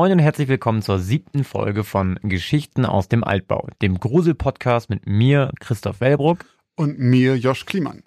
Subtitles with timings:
[0.00, 5.06] Moin und herzlich willkommen zur siebten Folge von Geschichten aus dem Altbau, dem Grusel-Podcast mit
[5.06, 6.46] mir, Christoph Wellbruck.
[6.74, 8.02] Und mir, Josh Kliemann.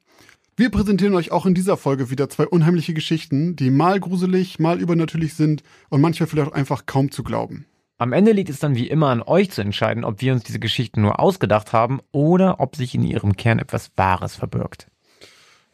[0.58, 4.82] Wir präsentieren euch auch in dieser Folge wieder zwei unheimliche Geschichten, die mal gruselig, mal
[4.82, 7.68] übernatürlich sind und manchmal vielleicht auch einfach kaum zu glauben.
[8.00, 10.58] Am Ende liegt es dann wie immer an euch zu entscheiden, ob wir uns diese
[10.58, 14.88] Geschichten nur ausgedacht haben oder ob sich in ihrem Kern etwas Wahres verbirgt.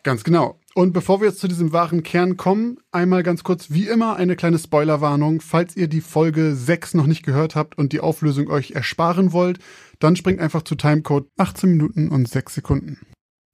[0.04, 0.59] Ganz genau.
[0.76, 4.36] Und bevor wir jetzt zu diesem wahren Kern kommen, einmal ganz kurz, wie immer, eine
[4.36, 5.42] kleine Spoilerwarnung.
[5.42, 9.60] Falls ihr die Folge 6 noch nicht gehört habt und die Auflösung euch ersparen wollt,
[10.00, 13.00] dann springt einfach zu Timecode 18 Minuten und 6 Sekunden.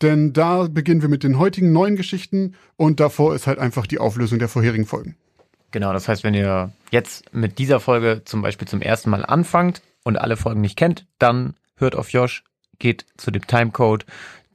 [0.01, 3.99] Denn da beginnen wir mit den heutigen neuen Geschichten und davor ist halt einfach die
[3.99, 5.15] Auflösung der vorherigen Folgen.
[5.71, 9.81] Genau, das heißt, wenn ihr jetzt mit dieser Folge zum Beispiel zum ersten Mal anfangt
[10.03, 12.43] und alle Folgen nicht kennt, dann hört auf Josh,
[12.77, 14.05] geht zu dem Timecode,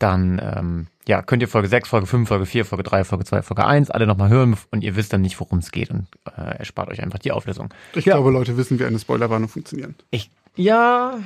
[0.02, 3.42] dann ähm, ja, könnt ihr Folge 6, Folge 5, Folge 4, Folge 3, Folge 2,
[3.42, 6.06] Folge 1 alle nochmal hören und ihr wisst dann nicht, worum es geht und
[6.36, 7.72] äh, erspart euch einfach die Auflösung.
[7.94, 8.14] Ich ja.
[8.14, 9.94] glaube, Leute wissen, wie eine Spoilerwarnung funktioniert.
[10.10, 11.20] Ich, ja,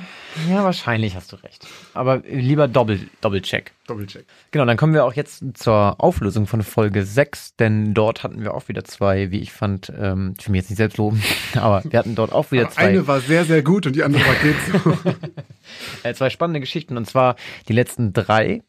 [0.49, 1.67] ja, wahrscheinlich hast du recht.
[1.93, 3.73] Aber lieber Doppel, Doppelcheck.
[3.87, 4.25] Doppelcheck.
[4.51, 8.53] Genau, dann kommen wir auch jetzt zur Auflösung von Folge 6, denn dort hatten wir
[8.53, 11.21] auch wieder zwei, wie ich fand, ähm, ich will mich jetzt nicht selbst loben,
[11.55, 12.81] aber wir hatten dort auch wieder Aber zwei.
[12.83, 15.11] Eine war sehr, sehr gut und die andere war geht so.
[16.03, 17.35] äh, zwei spannende Geschichten und zwar
[17.67, 18.61] die letzten drei.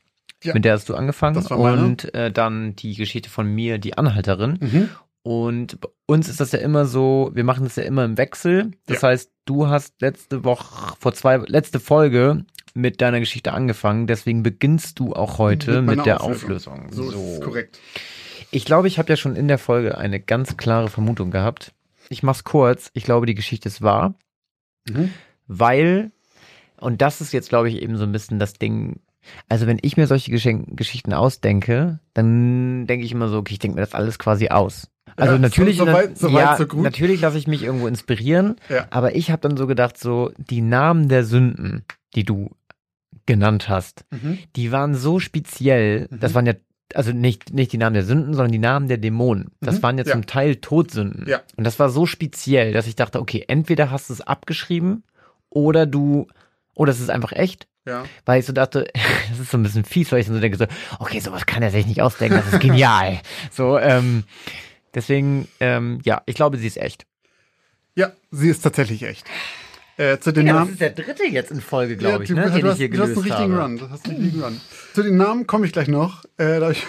[0.42, 0.52] Ja.
[0.52, 1.82] Mit der hast du angefangen Das war meine.
[1.82, 4.58] und äh, dann die Geschichte von mir, die Anhalterin.
[4.60, 4.88] mhm.
[5.26, 8.70] Und uns ist das ja immer so, wir machen das ja immer im Wechsel.
[8.86, 9.08] Das Ja.
[9.08, 14.06] heißt, du hast letzte Woche, vor zwei, letzte Folge mit deiner Geschichte angefangen.
[14.06, 16.84] Deswegen beginnst du auch heute Mit mit, der Auflösung.
[16.86, 16.92] Auflösung.
[16.92, 17.80] So, ist korrekt.
[18.52, 21.72] Ich glaube, ich habe ja schon in der Folge eine ganz klare Vermutung gehabt.
[22.08, 22.92] Ich mach's kurz.
[22.94, 24.14] Ich glaube, die Geschichte ist wahr,
[24.88, 25.10] Mhm.
[25.48, 26.12] weil,
[26.78, 29.00] und das ist jetzt, glaube ich, eben so ein bisschen das Ding.
[29.48, 33.58] Also, wenn ich mir solche Geschenk Geschichten ausdenke, dann denke ich immer so, okay, ich
[33.58, 34.88] denke mir das alles quasi aus.
[35.16, 36.82] Also Ja, natürlich, so- so weit- so weit, ja, gut.
[36.82, 38.86] natürlich lasse ich mich irgendwo inspirieren, Ja.
[38.90, 41.84] aber ich habe dann so gedacht, so die Namen der Sünden,
[42.14, 42.50] die du
[43.26, 44.38] genannt hast, Mhm.
[44.56, 46.20] die waren so speziell, Mhm.
[46.20, 46.52] das waren ja,
[46.94, 49.50] also nicht, nicht die Namen der Sünden, sondern die Namen der Dämonen.
[49.60, 51.26] Das Mhm, waren ja, zum Teil Todsünden.
[51.56, 55.02] Und das war so speziell, dass ich dachte, okay, entweder hast du es abgeschrieben
[55.50, 56.28] oder du,
[56.74, 57.66] oder es ist einfach echt.
[57.86, 58.04] Ja.
[58.24, 58.86] Weil ich so dachte,
[59.30, 60.66] das ist so ein bisschen fies, weil ich dann so denke, so,
[61.00, 63.18] okay, sowas kann er sich nicht ausdenken, das ist genial.
[63.50, 64.22] so, ähm,
[64.96, 67.06] deswegen, ähm, ja, ich glaube, sie ist echt.
[67.94, 69.24] ja, sie ist tatsächlich echt.
[69.98, 70.72] Äh, zu den Ja, das Namen.
[70.72, 72.76] ist der dritte jetzt in Folge, Ja, glaube ich, du, ne, du, den ich hast,
[72.78, 73.62] hier du hast einen richtigen habe.
[73.62, 73.78] Run.
[73.78, 74.60] Du hast einen richtigen Run.
[74.92, 76.24] Zu den Namen komme ich gleich noch.
[76.36, 76.82] Äh, da habe ich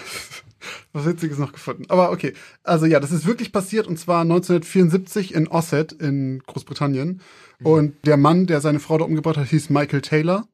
[0.91, 1.85] was Witziges noch gefunden.
[1.88, 2.34] Aber okay.
[2.63, 7.22] Also ja, das ist wirklich passiert und zwar 1974 in Osset in Großbritannien.
[7.63, 10.47] Und der Mann, der seine Frau da umgebracht hat, hieß Michael Taylor.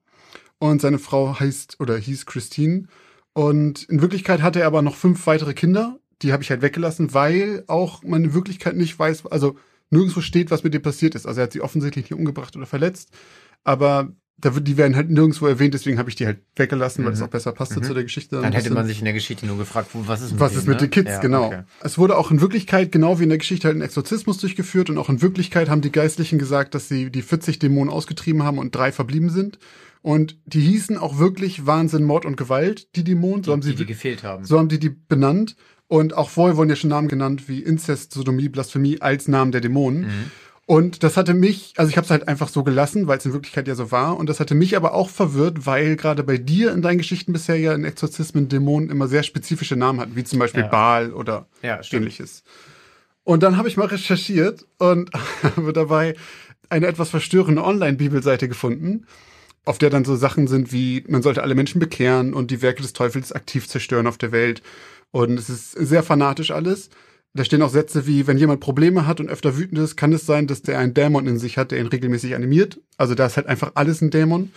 [0.60, 2.84] Und seine Frau heißt oder hieß Christine.
[3.34, 5.98] Und in Wirklichkeit hatte er aber noch fünf weitere Kinder.
[6.24, 9.58] Die habe ich halt weggelassen, weil auch man in Wirklichkeit nicht weiß, also
[9.90, 11.26] nirgendwo steht, was mit dem passiert ist.
[11.28, 13.10] Also er hat sie offensichtlich nicht umgebracht oder verletzt.
[13.64, 17.14] Aber da wird, die werden halt nirgendwo erwähnt, deswegen habe ich die halt weggelassen, weil
[17.14, 17.26] es Mhm.
[17.26, 17.84] auch besser passte Mhm.
[17.84, 18.42] zu der Geschichte.
[18.42, 20.68] Dann hätte man sich in der Geschichte nur gefragt, was ist mit Was denen, ist
[20.68, 20.88] mit ne?
[20.88, 21.46] den Kids, Ja, genau.
[21.48, 21.64] okay.
[21.82, 24.98] Es wurde auch in Wirklichkeit, genau wie in der Geschichte, halt ein Exorzismus durchgeführt und
[24.98, 28.74] auch in Wirklichkeit haben die Geistlichen gesagt, dass sie die 40 Dämonen ausgetrieben haben und
[28.76, 29.60] drei verblieben sind.
[30.02, 33.44] Und die hießen auch wirklich Wahnsinn, Mord und Gewalt, die Dämonen.
[33.46, 34.44] So haben die, sie die gefehlt haben.
[34.44, 35.56] so haben die die benannt.
[35.94, 39.62] Und auch vorher wurden ja schon Namen genannt wie Inzest, Sodomie, Blasphemie als Namen der
[39.62, 40.02] Dämonen.
[40.02, 40.32] Mhm.
[40.66, 43.34] Und das hatte mich, also ich habe es halt einfach so gelassen, weil es in
[43.34, 44.18] Wirklichkeit ja so war.
[44.18, 47.60] Und das hatte mich aber auch verwirrt, weil gerade bei dir in deinen Geschichten bisher
[47.60, 50.68] ja in Exorzismen Dämonen immer sehr spezifische Namen hatten, wie zum Beispiel Ja.
[50.68, 52.44] Baal oder Ja, ähnliches.
[53.24, 55.12] Und dann habe ich mal recherchiert und
[55.44, 56.16] habe dabei
[56.70, 59.06] eine etwas verstörende Online-Bibelseite gefunden,
[59.64, 62.82] auf der dann so Sachen sind wie, man sollte alle Menschen bekehren und die Werke
[62.82, 64.64] des Teufels aktiv zerstören auf der Welt.
[65.14, 66.90] Und es ist sehr fanatisch alles.
[67.36, 70.26] Da stehen auch Sätze wie, wenn jemand Probleme hat und öfter wütend ist, kann es
[70.26, 72.80] sein, dass der einen Dämon in sich hat, der ihn regelmäßig animiert.
[72.98, 74.52] Also da ist halt einfach alles ein Dämon.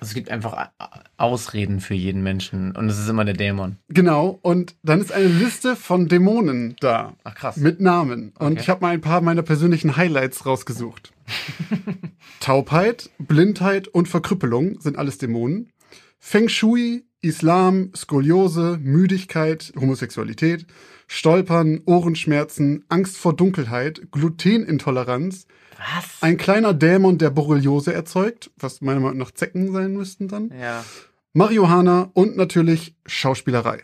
[0.00, 0.70] Also es gibt einfach
[1.16, 3.76] Ausreden für jeden Menschen und es ist immer der Dämon.
[3.88, 4.38] Genau.
[4.42, 7.14] Und dann ist eine Liste von Dämonen da.
[7.24, 7.56] Ach krass.
[7.56, 8.32] Mit Namen.
[8.38, 8.60] Und Okay.
[8.60, 11.12] ich habe mal ein paar meiner persönlichen Highlights rausgesucht.
[12.40, 15.70] Taubheit, Blindheit und Verkrüppelung sind alles Dämonen.
[16.18, 20.66] Feng Shui, Islam, Skoliose, Müdigkeit, Homosexualität,
[21.06, 25.46] Stolpern, Ohrenschmerzen, Angst vor Dunkelheit, Glutenintoleranz,
[25.76, 26.22] Was?
[26.22, 30.84] ein kleiner Dämon, der Borreliose erzeugt, was meiner Meinung nach Zecken sein müssten dann, Ja.
[31.32, 33.82] Marihuana und natürlich Schauspielerei.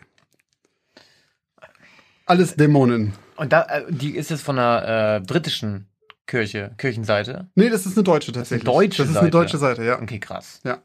[2.25, 3.13] Alles Dämonen.
[3.37, 5.87] Und da, äh, die ist jetzt von der äh, britischen
[6.25, 7.47] Kirche, Kirchenseite.
[7.55, 8.65] Nee, das ist eine deutsche tatsächlich.
[8.65, 9.31] deutsche Das ist eine Seite.
[9.31, 10.01] deutsche Seite, ja.
[10.01, 10.59] Okay, krass.
[10.65, 10.79] Ja,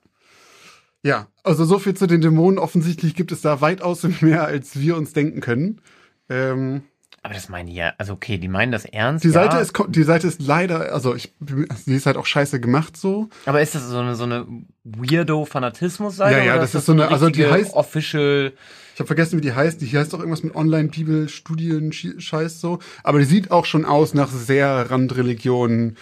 [1.44, 2.58] also so viel zu den Dämonen.
[2.58, 5.80] Offensichtlich gibt es da weitaus mehr, als wir uns denken können.
[6.28, 6.82] Ähm,
[7.22, 9.24] Aber das meinen die ja, also okay, die meinen das ernst.
[9.24, 12.60] Die ja, Seite ist, die Seite ist leider, also ich, die ist halt auch scheiße
[12.60, 13.28] gemacht so.
[13.46, 14.46] Aber ist das so eine, so eine
[14.84, 16.38] Weirdo-Fanatismus-Seite?
[16.38, 18.52] Ja, ja, das ist ist so eine- also die heißt- Official.
[18.94, 19.80] Ich habe vergessen, wie die heißt.
[19.80, 22.78] Die heißt auch irgendwas mit Online-Bibel-Studien-Scheiß so.
[23.02, 25.96] Aber die sieht auch schon aus nach sehr Randreligion.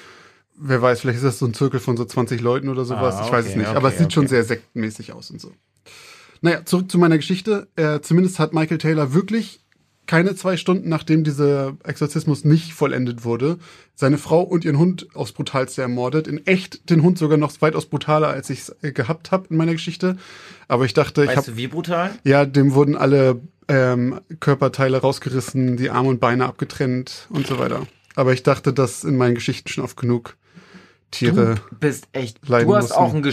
[0.62, 3.16] Wer weiß, vielleicht ist das so ein Zirkel von so 20 Leuten oder sowas.
[3.16, 3.68] Ah, ich weiß okay, es nicht.
[3.68, 4.34] okay, Aber es sieht schon okay.
[4.34, 5.52] sehr sektenmäßig aus und so.
[6.42, 7.68] Naja, zurück zu meiner Geschichte.
[7.76, 9.60] Äh, zumindest hat Michael Taylor wirklich
[10.06, 13.58] keine zwei Stunden, nachdem dieser Exorzismus nicht vollendet wurde,
[13.94, 16.26] seine Frau und ihren Hund aufs Brutalste ermordet.
[16.26, 19.56] In echt den Hund sogar noch weitaus brutaler, als ich es äh, gehabt habe in
[19.56, 20.16] meiner Geschichte.
[20.66, 22.10] Aber ich dachte, ich Weißt habe du, wie brutal?
[22.24, 27.86] ja, dem wurden alle ähm, Körperteile rausgerissen, die Arme und Beine abgetrennt und so weiter.
[28.16, 30.36] Aber ich dachte, dass in meinen Geschichten schon oft genug
[31.10, 31.56] Tiere.
[31.70, 32.38] Du bist echt.
[32.46, 32.92] Du hast mussten.
[32.92, 33.32] auch einen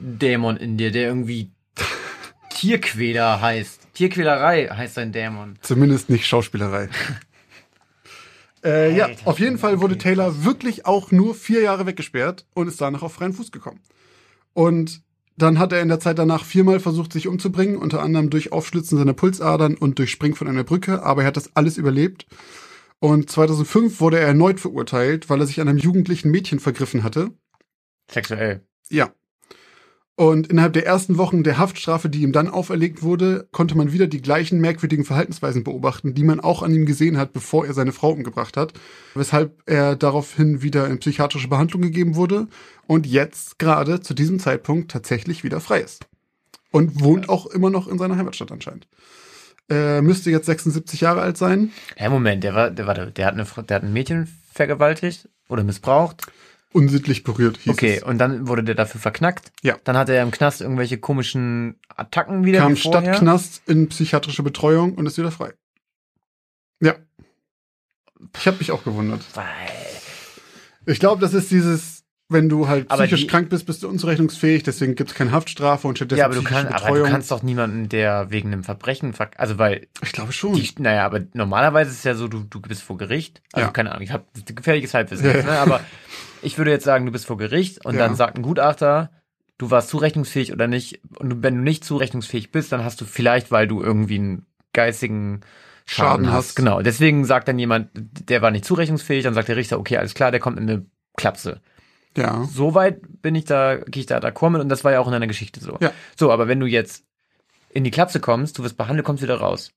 [0.00, 1.50] Dämon in dir, der irgendwie
[2.50, 3.94] Tierquäler heißt.
[3.94, 5.58] Tierquälerei heißt dein Dämon.
[5.62, 6.88] Zumindest nicht Schauspielerei.
[8.64, 12.68] äh, ja, Alter, auf jeden Fall wurde Taylor wirklich auch nur vier Jahre weggesperrt und
[12.68, 13.80] ist danach auf freien Fuß gekommen.
[14.52, 15.02] Und
[15.36, 18.96] dann hat er in der Zeit danach viermal versucht, sich umzubringen, unter anderem durch Aufschlitzen
[18.96, 22.26] seiner Pulsadern und durch Springen von einer Brücke, aber er hat das alles überlebt.
[22.98, 27.30] Und 2005 wurde er erneut verurteilt, weil er sich an einem jugendlichen Mädchen vergriffen hatte.
[28.10, 28.66] Sexuell.
[28.88, 29.12] Ja.
[30.18, 34.06] Und innerhalb der ersten Wochen der Haftstrafe, die ihm dann auferlegt wurde, konnte man wieder
[34.06, 37.92] die gleichen merkwürdigen Verhaltensweisen beobachten, die man auch an ihm gesehen hat, bevor er seine
[37.92, 38.72] Frau umgebracht hat,
[39.14, 42.48] weshalb er daraufhin wieder in psychiatrische Behandlung gegeben wurde
[42.86, 46.06] und jetzt gerade zu diesem Zeitpunkt tatsächlich wieder frei ist.
[46.70, 48.88] Und wohnt auch immer noch in seiner Heimatstadt anscheinend.
[49.68, 51.72] Er müsste jetzt 76 Jahre alt sein.
[51.96, 55.64] Hä, Moment, der war, der, warte, der hat, eine, der hat ein Mädchen vergewaltigt oder
[55.64, 56.22] missbraucht.
[56.72, 58.02] Unsittlich berührt hieß Okay, es.
[58.02, 59.50] und dann wurde der dafür verknackt.
[59.62, 59.76] Ja.
[59.84, 62.58] Dann hatte er im Knast irgendwelche komischen Attacken wieder.
[62.60, 62.76] Kam.
[62.76, 65.52] Stadtknast in psychiatrische Betreuung und ist wieder frei.
[66.80, 66.94] Ja.
[68.38, 69.24] Ich habe mich auch gewundert.
[69.34, 69.44] Weil-
[70.86, 71.95] Ich glaube, das ist dieses,
[72.28, 75.30] wenn du halt Aber psychisch die- krank bist, bist du unzurechnungsfähig, deswegen gibt es keine
[75.30, 78.64] Haftstrafe und stattdessen Ja, aber du, kannst, aber du kannst doch niemanden, der wegen einem
[78.64, 80.54] Verbrechen, ver also weil ich glaube schon.
[80.54, 83.42] die, naja, aber normalerweise ist es ja so, du, du bist vor Gericht.
[83.52, 83.72] Also Ja.
[83.72, 85.50] keine Ahnung, ich habe gefährliches Halbwissen Ja, ne?
[85.58, 85.80] aber
[86.42, 88.00] ich würde jetzt sagen, du bist vor Gericht und Ja.
[88.00, 89.10] dann sagt ein Gutachter,
[89.58, 91.00] du warst zurechnungsfähig oder nicht.
[91.18, 95.40] Und wenn du nicht zurechnungsfähig bist, dann hast du vielleicht, weil du irgendwie einen geistigen
[95.86, 96.34] Schaden, Schaden hast.
[96.48, 96.54] hast.
[96.56, 96.82] Genau.
[96.82, 100.32] Deswegen sagt dann jemand, der war nicht zurechnungsfähig, dann sagt der Richter, okay, alles klar,
[100.32, 100.84] der kommt in eine
[101.16, 101.60] Klapse.
[102.16, 102.44] Ja.
[102.52, 105.12] Soweit bin ich da, gehe ich da d'accord mit und das war ja auch in
[105.12, 105.78] deiner Geschichte so.
[105.80, 105.92] Ja.
[106.16, 107.04] So, aber wenn du jetzt
[107.70, 109.72] in die Klapse kommst, du wirst behandelt, kommst wieder raus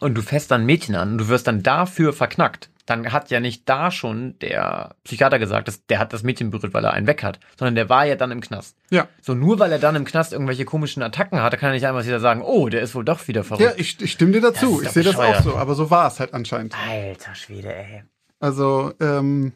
[0.00, 3.30] und du fährst dann ein Mädchen an und du wirst dann dafür verknackt, dann hat
[3.30, 6.92] ja nicht da schon der Psychiater gesagt, dass der hat das Mädchen berührt, weil er
[6.92, 8.76] einen weg hat, sondern der war ja dann im Knast.
[8.90, 9.08] Ja.
[9.22, 12.04] So, nur weil er dann im Knast irgendwelche komischen Attacken hatte, kann er nicht einfach
[12.04, 13.70] wieder sagen, oh, der ist wohl doch wieder verrückt.
[13.70, 14.82] Ja, ich, ich stimme dir dazu.
[14.82, 16.74] Ich sehe das auch so, aber so war es halt anscheinend.
[16.86, 18.04] Alter Schwede, ey.
[18.38, 19.52] Also, ähm,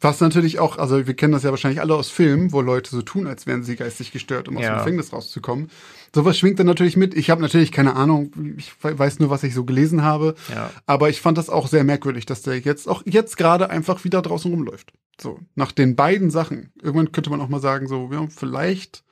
[0.00, 3.02] was natürlich auch, also wir kennen das ja wahrscheinlich alle aus Filmen, wo Leute so
[3.02, 4.74] tun, als wären sie geistig gestört, um aus Ja.
[4.74, 5.70] dem Gefängnis rauszukommen.
[6.14, 7.14] Sowas schwingt dann natürlich mit.
[7.14, 10.34] Ich habe natürlich keine Ahnung, ich weiß nur, was ich so gelesen habe.
[10.54, 10.70] Ja.
[10.86, 14.22] Aber ich fand das auch sehr merkwürdig, dass der jetzt auch jetzt gerade einfach wieder
[14.22, 14.92] draußen rumläuft.
[15.20, 16.72] So, nach den beiden Sachen.
[16.80, 19.04] Irgendwann könnte man auch mal sagen, so, ja, vielleicht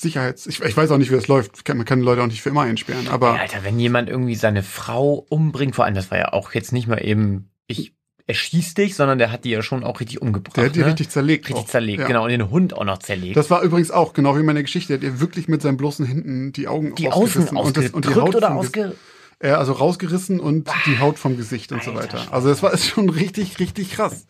[0.00, 0.46] Sicherheits.
[0.46, 1.68] Ich, ich weiß auch nicht, wie das läuft.
[1.68, 3.38] Man kann Leute auch nicht für immer einsperren, aber.
[3.38, 6.88] Alter, wenn jemand irgendwie seine Frau umbringt, vor allem, das war ja auch jetzt nicht
[6.88, 7.92] mal eben, ich
[8.30, 10.56] erschieß dich, sondern der hat die ja schon auch richtig umgebracht.
[10.56, 10.86] Der hat die ne?
[10.86, 11.48] richtig zerlegt.
[11.48, 11.68] richtig auch.
[11.68, 12.06] zerlegt, Ja.
[12.06, 13.36] genau, und den Hund auch noch zerlegt.
[13.36, 16.04] Das war übrigens auch, genau wie meine Geschichte, der hat ihr wirklich mit seinen bloßen
[16.06, 18.96] Händen die Augen die Außen ausgerissen und, das, und die Haut oder ausge...
[19.40, 22.18] äh, also rausgerissen und die Haut vom Gesicht und so Alter weiter.
[22.18, 22.32] Schwede.
[22.32, 24.26] Also das war ist schon richtig, richtig krass.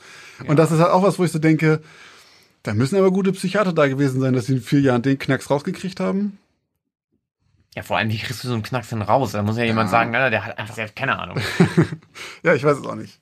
[0.47, 1.81] Und das ist halt auch was, wo ich so denke,
[2.63, 5.49] da müssen aber gute Psychiater da gewesen sein, dass sie in vier Jahren den Knacks
[5.51, 6.39] rausgekriegt haben.
[7.77, 9.31] Ja, vor allem, wie kriegst du so einen Knacks denn raus?
[9.33, 9.91] Da muss ja jemand Ja.
[9.93, 11.39] sagen, Alter, der hat einfach der hat keine Ahnung.
[12.43, 13.20] Ja, ich weiß es auch nicht.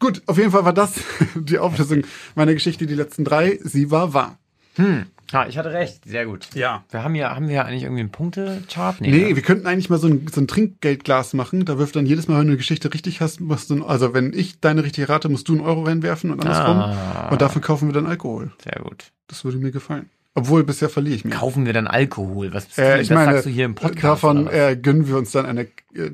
[0.00, 0.94] Gut, auf jeden Fall war das
[1.36, 2.02] die Auflösung
[2.34, 3.58] meiner Geschichte, die letzten drei.
[3.62, 4.38] Sie war wahr.
[4.76, 6.48] Hm, ja, ich hatte recht, sehr gut.
[6.54, 6.84] Ja.
[6.90, 9.00] Wir haben ja, haben wir ja eigentlich irgendwie einen Punktechart?
[9.00, 9.36] Nee, ne?
[9.36, 11.64] wir könnten eigentlich mal so ein, so ein Trinkgeldglas machen.
[11.64, 14.32] Da wirft dann jedes Mal, wenn du eine Geschichte richtig hast, musst du, also wenn
[14.32, 16.78] ich deine richtige rate, musst du einen Euro reinwerfen und andersrum.
[16.78, 17.28] Ah.
[17.30, 18.50] Und dafür kaufen wir dann Alkohol.
[18.64, 19.12] Sehr gut.
[19.28, 20.08] Das würde mir gefallen.
[20.34, 21.32] Obwohl, bisher verliere ich mir.
[21.32, 22.54] Kaufen wir dann Alkohol?
[22.54, 23.00] Was, bist du Äh, denn?
[23.02, 24.04] ich meine, sagst du hier im Podcast?
[24.04, 25.62] davon äh, gönnen wir uns dann eine
[25.94, 26.12] äh,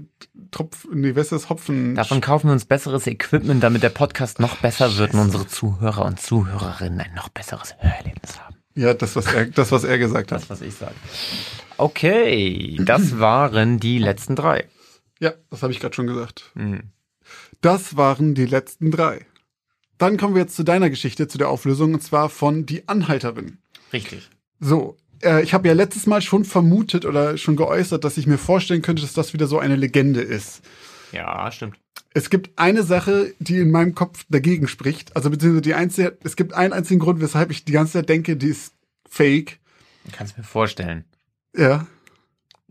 [0.50, 1.48] Tropf, nee, das?
[1.48, 1.94] Hopfen.
[1.94, 6.04] Davon kaufen wir uns besseres Equipment, damit der Podcast noch besser wird und unsere Zuhörer
[6.04, 8.56] und Zuhörerinnen ein noch besseres Hörerlebnis haben.
[8.74, 10.42] ja, das, was er, das, was er gesagt hat.
[10.42, 10.94] Das, was ich sage.
[11.78, 14.66] Okay, das waren die letzten drei.
[15.20, 16.50] Ja, das habe ich gerade schon gesagt.
[16.54, 16.90] Hm.
[17.60, 19.26] Das waren die letzten drei.
[19.98, 23.58] Dann kommen wir jetzt zu deiner Geschichte, zu der Auflösung, und zwar von Die Anhalterin.
[23.92, 24.28] Richtig.
[24.60, 28.38] So, äh, ich habe ja letztes Mal schon vermutet oder schon geäußert, dass ich mir
[28.38, 30.62] vorstellen könnte, dass das wieder so eine Legende ist.
[31.12, 31.76] Ja, stimmt.
[32.14, 35.14] Es gibt eine Sache, die in meinem Kopf dagegen spricht.
[35.16, 38.36] Also beziehungsweise die einzige, es gibt einen einzigen Grund, weshalb ich die ganze Zeit denke,
[38.36, 38.72] die ist
[39.08, 39.58] fake.
[40.12, 41.04] Kannst mir vorstellen.
[41.56, 41.86] Ja.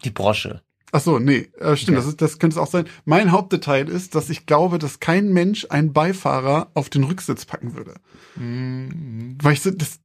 [0.03, 0.61] Die Brosche.
[0.91, 2.05] Ach so, nee, äh, stimmt, Okay.
[2.05, 2.85] das, ist, das könnte es auch sein.
[3.03, 7.75] Mein Hauptdetail ist, dass ich glaube, dass kein Mensch einen Beifahrer auf den Rücksitz packen
[7.75, 7.95] würde.
[8.37, 9.37] Mhm.
[9.41, 9.99] Weil ich so, das,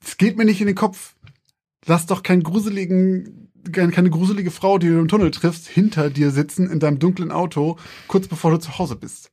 [0.00, 1.14] das geht mir nicht in den Kopf.
[1.86, 6.30] Lass doch keinen gruseligen, kein- keine gruselige Frau, die du im Tunnel triffst, hinter dir
[6.30, 7.76] sitzen in deinem dunklen Auto,
[8.08, 9.30] kurz bevor du zu Hause bist.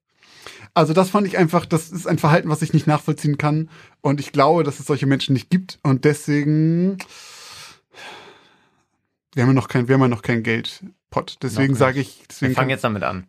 [0.73, 3.69] Also das fand ich einfach, das ist ein Verhalten, was ich nicht nachvollziehen kann.
[4.01, 5.79] Und ich glaube, dass es solche Menschen nicht gibt.
[5.83, 6.97] Und deswegen,
[9.33, 11.37] wir haben ja noch kein, wir haben ja noch kein Geldpot.
[11.41, 13.25] Deswegen sage ich, Wir deswegen fangen jetzt damit an.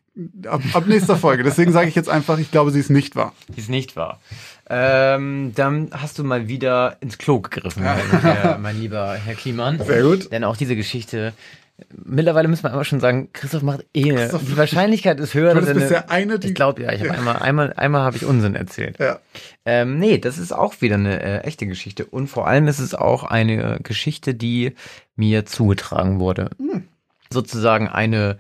[0.46, 1.42] ab, ab nächster Folge.
[1.42, 3.34] Deswegen sage ich jetzt einfach, ich glaube, sie ist nicht wahr.
[3.54, 4.20] Die ist nicht wahr.
[4.72, 9.78] Ähm, dann hast du mal wieder ins Klo gegriffen, mein, Herr, mein lieber Herr Kliemann.
[9.84, 10.30] Sehr gut.
[10.30, 11.32] Denn auch diese Geschichte,
[12.04, 14.12] mittlerweile müssen wir immer schon sagen, Christoph macht eh.
[14.12, 16.48] Christoph- die Wahrscheinlichkeit ist höher, Du dass bist er eine- bisher eine, die.
[16.48, 18.98] Ich glaube ja, ich habe einmal, einmal, einmal habe ich Unsinn erzählt.
[19.00, 19.18] ja.
[19.64, 22.04] Ähm, nee, das ist auch wieder eine äh, echte Geschichte.
[22.06, 24.74] Und vor allem ist es auch eine Geschichte, die
[25.16, 26.50] mir zugetragen wurde.
[26.58, 26.84] Hm.
[27.32, 28.38] Sozusagen eine,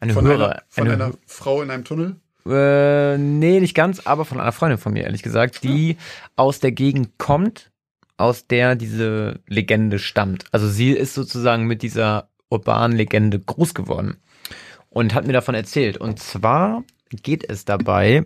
[0.00, 0.44] eine Von, Hörer.
[0.50, 2.16] einer, von eine, einer Frau in einem Tunnel.
[2.46, 5.96] Äh, nee, nicht ganz, aber von einer Freundin von mir, ehrlich gesagt, die
[6.36, 7.70] aus der Gegend kommt,
[8.16, 10.44] aus der diese Legende stammt.
[10.52, 14.18] Also sie ist sozusagen mit dieser urbanen Legende groß geworden
[14.90, 15.96] und hat mir davon erzählt.
[15.96, 18.24] Und zwar geht es dabei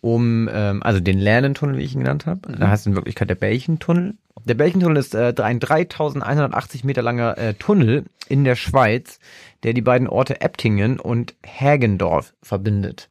[0.00, 2.52] um, ähm, also den Lernentunnel, wie ich ihn genannt habe.
[2.52, 4.14] Da heißt in Wirklichkeit der Belchentunnel.
[4.44, 9.18] Der Belchentunnel ist äh, ein 3180 Meter langer äh, Tunnel in der Schweiz,
[9.64, 13.10] der die beiden Orte Eptingen und Hägendorf verbindet.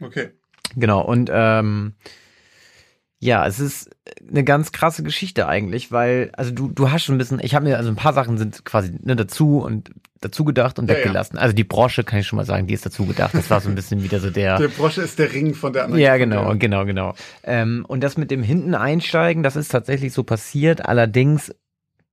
[0.00, 0.30] Okay.
[0.76, 1.94] Genau, und ähm,
[3.20, 3.90] ja, es ist
[4.28, 7.64] eine ganz krasse Geschichte eigentlich, weil, also du, du hast schon ein bisschen, ich habe
[7.64, 9.90] mir, also ein paar Sachen sind quasi ne, dazu und
[10.20, 11.00] dazu gedacht und Ja, ja.
[11.00, 11.36] weggelassen.
[11.36, 13.34] Also die Brosche kann ich schon mal sagen, die ist dazu gedacht.
[13.34, 14.58] Das war so ein bisschen wieder so der.
[14.58, 16.00] Der Brosche ist der Ring von der anderen.
[16.02, 17.14] Ja, genau, genau, genau.
[17.42, 20.86] Ähm, und das mit dem hinten einsteigen, das ist tatsächlich so passiert.
[20.86, 21.52] Allerdings,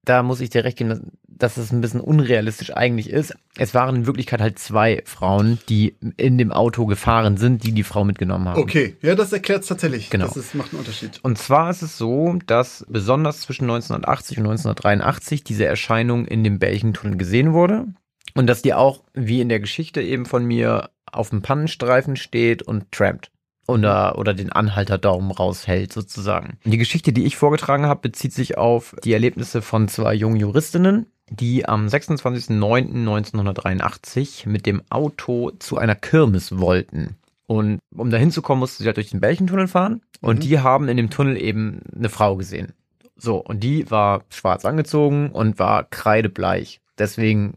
[0.05, 3.35] da muss ich dir recht geben, dass, es ein bisschen unrealistisch eigentlich ist.
[3.57, 7.83] Es waren in Wirklichkeit halt zwei Frauen, die in dem Auto gefahren sind, die die
[7.83, 8.61] Frau mitgenommen haben.
[8.61, 10.09] Okay, ja, das erklärt es tatsächlich.
[10.09, 10.27] Genau.
[10.27, 11.19] Das ist, macht einen Unterschied.
[11.23, 16.59] Und zwar ist es so, dass besonders zwischen 1980 und 1983 diese Erscheinung in dem
[16.59, 17.87] Belchentunnel gesehen wurde.
[18.33, 22.61] Und dass die auch, wie in der Geschichte eben von mir, auf dem Pannenstreifen steht
[22.61, 23.31] und trampt.
[23.67, 26.59] Oder, oder den Anhalterdaumen raushält, sozusagen.
[26.65, 31.07] Die Geschichte, die ich vorgetragen habe, bezieht sich auf die Erlebnisse von zwei jungen Juristinnen,
[31.31, 37.15] die am 26.09.1983 mit dem Auto zu einer Kirmes wollten.
[37.47, 40.01] Und um da hinzukommen, mussten sie halt durch den Belchentunnel fahren.
[40.21, 40.41] Und Mhm.
[40.41, 42.73] die haben in dem Tunnel eben eine Frau gesehen.
[43.17, 46.81] So, und die war schwarz angezogen und war kreidebleich.
[46.97, 47.53] Deswegen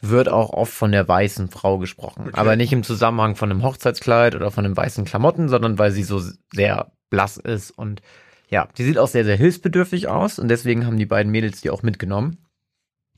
[0.00, 2.28] wird auch oft von der weißen Frau gesprochen.
[2.28, 2.38] Okay.
[2.38, 6.02] Aber nicht im Zusammenhang von einem Hochzeitskleid oder von einem weißen Klamotten, sondern weil sie
[6.02, 7.70] so sehr blass ist.
[7.70, 8.00] Und
[8.48, 10.38] ja, die sieht auch sehr, sehr hilfsbedürftig aus.
[10.38, 12.38] Und deswegen haben die beiden Mädels die auch mitgenommen.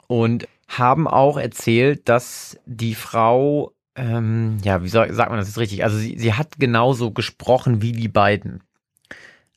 [0.08, 5.58] Und haben auch erzählt, dass die Frau, ähm, ja, wie soll, sagt man das jetzt
[5.58, 5.84] richtig?
[5.84, 8.62] Also sie, sie hat genauso gesprochen wie die beiden.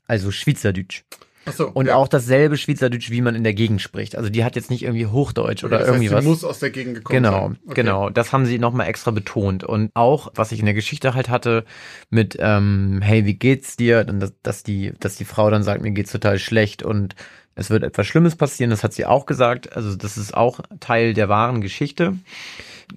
[0.07, 1.03] Also Schweizerdeutsch.
[1.47, 1.95] Ach so, Und ja.
[1.95, 4.15] auch dasselbe Schweizerdeutsch, wie man in der Gegend spricht.
[4.15, 6.25] Also die hat jetzt nicht irgendwie Hochdeutsch oder das irgendwie heißt, was.
[6.25, 7.57] muss aus der Gegend gekommen Genau, sein.
[7.65, 7.73] Okay.
[7.75, 8.09] genau.
[8.09, 9.63] Das haben sie nochmal extra betont.
[9.63, 11.63] Und auch, was ich in der Geschichte halt hatte,
[12.09, 14.05] mit, ähm, hey, wie geht's dir?
[14.09, 17.15] Und dass, dass die, dass die Frau dann sagt, mir geht's total schlecht und
[17.57, 19.75] es wird etwas Schlimmes passieren, das hat sie auch gesagt.
[19.75, 22.15] Also das ist auch Teil der wahren Geschichte.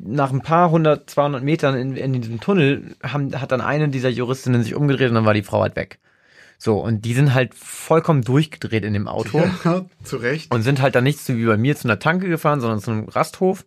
[0.00, 4.08] Nach ein paar hundert, 200 Metern in, in diesem Tunnel haben, hat dann eine dieser
[4.08, 5.98] Juristinnen sich umgedreht und dann war die Frau halt weg.
[6.58, 10.52] So, und die sind halt vollkommen durchgedreht in dem Auto Ja, zu Recht.
[10.52, 12.90] und sind halt dann nicht so wie bei mir zu einer Tanke gefahren, sondern zu
[12.90, 13.64] einem Rasthof.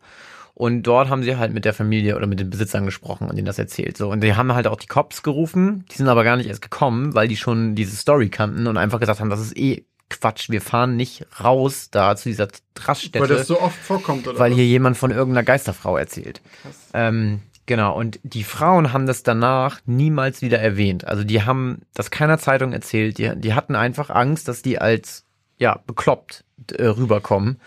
[0.54, 3.46] Und dort haben sie halt mit der Familie oder mit den Besitzern gesprochen und ihnen
[3.46, 3.96] das erzählt.
[3.98, 4.12] So.
[4.12, 5.86] Und die haben halt auch die Cops gerufen.
[5.92, 9.00] Die sind aber gar nicht erst gekommen, weil die schon diese Story kannten und einfach
[9.00, 10.50] gesagt haben, das ist eh Quatsch.
[10.50, 14.38] Wir fahren nicht raus da zu dieser Raststätte, Weil weil, das so oft vorkommt, oder?
[14.38, 14.54] was?
[14.54, 16.42] hier jemand von irgendeiner Geisterfrau erzählt.
[16.62, 16.76] Krass.
[16.94, 17.40] Ähm,
[17.72, 21.08] genau, und die Frauen haben das danach niemals wieder erwähnt.
[21.08, 23.18] Also die haben das keiner Zeitung erzählt.
[23.18, 25.24] Die, die hatten einfach Angst, dass die als
[25.58, 27.62] ja bekloppt äh, rüberkommen.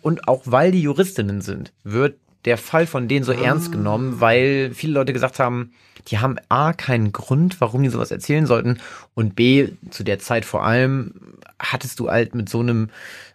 [0.00, 4.72] Und auch weil die Juristinnen sind, wird der Fall von denen so ernst genommen, weil
[4.74, 5.72] viele Leute gesagt haben,
[6.08, 8.78] die haben A, keinen Grund, warum die sowas erzählen sollten
[9.14, 11.14] und B, zu der Zeit vor allem,
[11.60, 12.88] hattest du halt mit so einem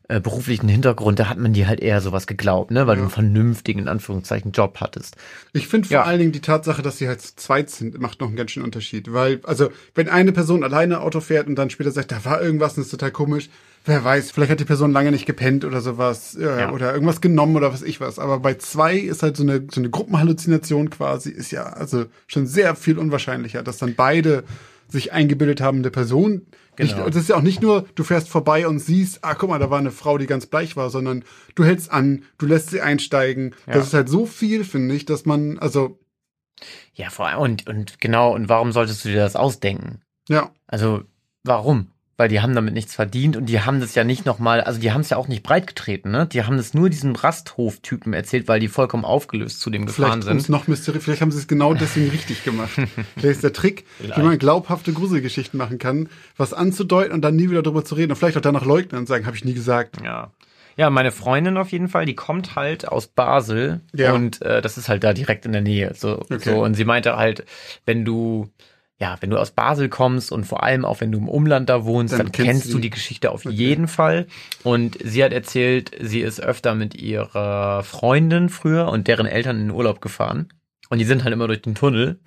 [0.09, 2.99] äh, beruflichen Hintergrund, da hat man dir halt eher sowas geglaubt, ne, weil Ja.
[2.99, 5.17] du einen vernünftigen, in Anführungszeichen, Job hattest.
[5.51, 6.03] Ich finde vor Ja.
[6.03, 8.63] allen Dingen die Tatsache, dass sie halt zu zweit sind, macht noch einen ganz schönen
[8.65, 9.11] Unterschied.
[9.11, 12.71] Weil, also, wenn eine Person alleine Auto fährt und dann später sagt, da war irgendwas
[12.73, 13.49] und das ist total komisch,
[13.87, 16.71] wer weiß, vielleicht hat die Person lange nicht gepennt oder sowas äh, Ja.
[16.71, 18.19] oder irgendwas genommen oder was ich was.
[18.19, 22.45] Aber bei zwei ist halt so eine, so eine Gruppenhalluzination quasi, ist ja also schon
[22.47, 24.43] sehr viel unwahrscheinlicher, dass dann beide
[24.89, 26.45] sich eingebildet haben, der Person.
[26.79, 27.07] Nicht, Genau.
[27.07, 29.69] das ist ja auch nicht nur, du fährst vorbei und siehst, ah, guck mal, da
[29.69, 31.23] war eine Frau, die ganz bleich war, sondern
[31.55, 33.55] du hältst an, du lässt sie einsteigen.
[33.65, 33.73] Ja.
[33.73, 35.99] Das ist halt so viel, finde ich, dass man, also,
[36.93, 40.01] Ja, vor allem, und, und genau, und warum solltest du dir das ausdenken?
[40.29, 41.01] ja, Also,
[41.43, 41.87] warum?
[42.19, 44.91] Weil die haben damit nichts verdient und die haben das ja nicht nochmal, also die
[44.91, 46.25] haben es ja auch nicht breit getreten, ne?
[46.25, 50.41] Die haben das nur diesem Rasthof-Typen erzählt, weil die vollkommen aufgelöst zu dem gefahren vielleicht
[50.45, 50.49] sind.
[50.49, 52.71] noch mysteriös, vielleicht haben sie es genau deswegen richtig gemacht.
[53.15, 54.17] Vielleicht ist der Trick, Vielleicht.
[54.19, 58.11] wie man glaubhafte Gruselgeschichten machen kann, was anzudeuten und dann nie wieder drüber zu reden
[58.11, 59.97] und vielleicht auch danach leugnen und sagen, habe ich nie gesagt.
[60.03, 60.31] Ja.
[60.75, 64.13] Ja, meine Freundin auf jeden Fall, die kommt halt aus Basel Ja.
[64.13, 65.93] und äh, das ist halt da direkt in der Nähe.
[65.95, 66.39] So, Okay.
[66.51, 67.45] so und sie meinte halt,
[67.85, 68.49] wenn du
[68.99, 71.85] ja, wenn du aus Basel kommst und vor allem auch wenn du im Umland da
[71.85, 72.81] wohnst, Dann dann, kennst kennst du die.
[72.83, 73.53] die Geschichte auf Okay.
[73.53, 74.25] jeden Fall.
[74.63, 79.67] Und sie hat erzählt, sie ist öfter mit ihrer Freundin früher und deren Eltern in
[79.67, 80.49] den Urlaub gefahren.
[80.89, 82.19] Und die sind halt immer durch den Tunnel.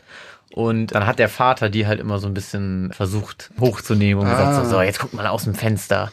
[0.52, 4.30] Und dann hat der Vater die halt immer so ein bisschen versucht hochzunehmen und Ah.
[4.32, 6.12] gesagt, so, so, jetzt guck mal aus dem Fenster.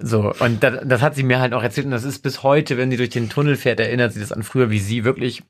[0.00, 2.76] So, und das, das hat sie mir halt auch erzählt und das ist bis heute,
[2.76, 5.42] wenn sie durch den Tunnel fährt, erinnert sie das an früher, wie sie wirklich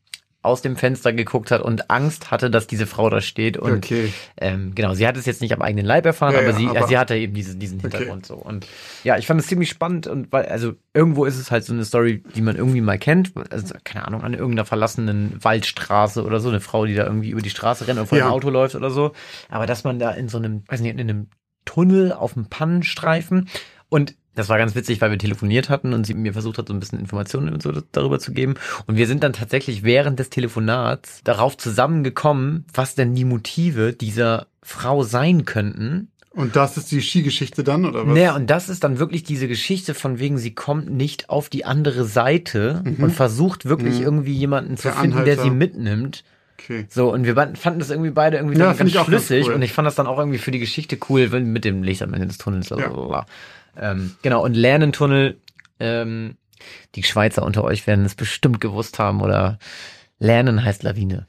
[0.49, 3.57] aus dem Fenster geguckt hat und Angst hatte, dass diese Frau da steht.
[3.57, 4.13] Und Okay.
[4.39, 6.87] ähm, genau, sie hat es jetzt nicht am eigenen Leib erfahren, Ja, aber, sie, aber-
[6.89, 7.89] sie hatte eben diesen, diesen Okay.
[7.91, 8.35] Hintergrund so.
[8.35, 8.67] Und
[9.05, 11.85] ja, ich fand es ziemlich spannend und weil, also irgendwo ist es halt so eine
[11.85, 13.33] Story, die man irgendwie mal kennt.
[13.51, 17.43] Also, keine Ahnung, an irgendeiner verlassenen Waldstraße oder so, eine Frau, die da irgendwie über
[17.43, 18.25] die Straße rennt und vor Ja.
[18.25, 19.13] einem Auto läuft oder so.
[19.49, 21.29] Aber dass man da in so einem, weiß nicht, in einem
[21.65, 23.49] Tunnel auf dem Pannenstreifen
[23.91, 26.75] und das war ganz witzig, weil wir telefoniert hatten und sie mir versucht hat, so
[26.75, 28.55] ein bisschen Informationen und so darüber zu geben.
[28.87, 34.47] Und wir sind dann tatsächlich während des Telefonats darauf zusammengekommen, was denn die Motive dieser
[34.63, 36.09] Frau sein könnten.
[36.31, 38.15] Und das ist die Skigeschichte dann, oder was?
[38.15, 41.65] Naja, und das ist dann wirklich diese Geschichte von wegen, sie kommt nicht auf die
[41.65, 44.05] andere Seite und versucht wirklich Mhm.
[44.05, 45.43] irgendwie jemanden zu Der finden, der Anhalter.
[45.43, 46.23] sie mitnimmt.
[46.61, 46.87] Okay.
[46.91, 49.55] So, und wir fanden das irgendwie beide irgendwie Ja, ganz ich auch ganz schlüssig cool.
[49.55, 52.03] und ich fand das dann auch irgendwie für die Geschichte cool, wenn- mit dem Licht
[52.03, 52.69] am Ende des Tunnels.
[52.71, 53.27] Ja.
[53.79, 55.39] Ähm, genau, und Lernentunnel,
[55.81, 56.37] ähm,
[56.95, 59.59] die Schweizer unter euch werden es bestimmt gewusst haben oder
[60.19, 61.27] Lernen heißt Lawine.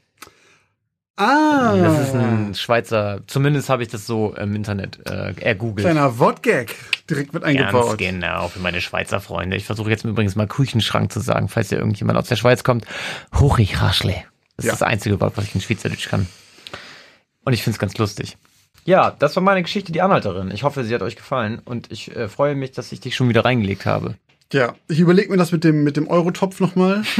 [1.16, 1.76] Ah.
[1.76, 5.84] Das ist ein Schweizer, zumindest habe ich das so im Internet äh, ergoogelt.
[5.84, 6.74] kleiner Wortgag
[7.10, 7.98] direkt mit Ganz eingebaut.
[7.98, 9.56] genau, für meine Schweizer Freunde.
[9.56, 12.86] Ich versuche jetzt übrigens mal Küchenschrank zu sagen, falls ja irgendjemand aus der Schweiz kommt.
[13.38, 14.14] Hurich Raschle.
[14.56, 14.72] Das Ja.
[14.72, 16.26] ist das einzige Wort, was ich in Schweizerdeutsch kann.
[17.44, 18.38] Und ich finde es ganz lustig.
[18.84, 20.50] Ja, das war meine Geschichte, die Anhalterin.
[20.50, 23.28] Ich hoffe, sie hat euch gefallen und ich äh, freue mich, dass ich dich schon
[23.28, 24.14] wieder reingelegt habe.
[24.52, 27.02] Ja, ich überlege mir das mit dem, mit dem Eurotopf nochmal.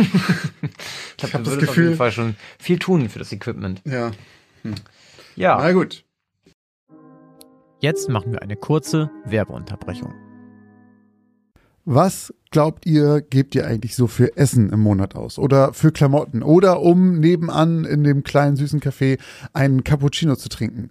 [1.18, 3.82] Ich habe hab das auf Gefühl- jeden Fall schon viel tun für das Equipment.
[3.84, 4.10] ja,
[5.36, 5.58] Ja.
[5.60, 6.02] na gut.
[7.80, 10.14] Jetzt machen wir eine kurze Werbeunterbrechung.
[11.84, 15.38] Was glaubt ihr, gebt ihr eigentlich so für Essen im Monat aus?
[15.38, 16.42] Oder für Klamotten?
[16.42, 19.18] Oder um nebenan in dem kleinen süßen Café
[19.52, 20.90] einen Cappuccino zu trinken?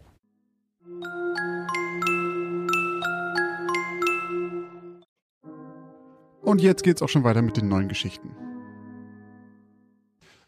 [6.41, 8.35] Und jetzt geht's auch schon weiter mit den neuen Geschichten.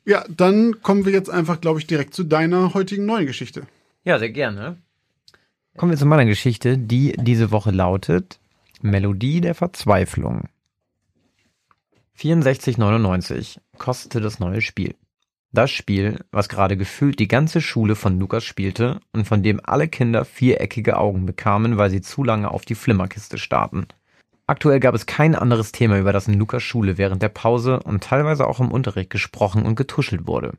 [0.05, 3.67] Ja, dann kommen wir jetzt einfach, glaube ich, direkt zu deiner heutigen neuen Geschichte.
[4.03, 4.77] Ja, sehr gerne.
[5.77, 8.39] Kommen wir zu meiner Geschichte, die diese Woche lautet
[8.81, 10.49] Melodie der Verzweiflung.
[12.19, 14.95] 64,99 kostete das neue Spiel.
[15.51, 19.87] Das Spiel, was gerade gefühlt die ganze Schule von Lukas spielte und von dem alle
[19.87, 23.87] Kinder viereckige Augen bekamen, weil sie zu lange auf die Flimmerkiste starrten.
[24.53, 28.03] Aktuell gab es kein anderes Thema, über das in Lukas Schule während der Pause und
[28.03, 30.51] teilweise auch im Unterricht gesprochen und getuschelt wurde.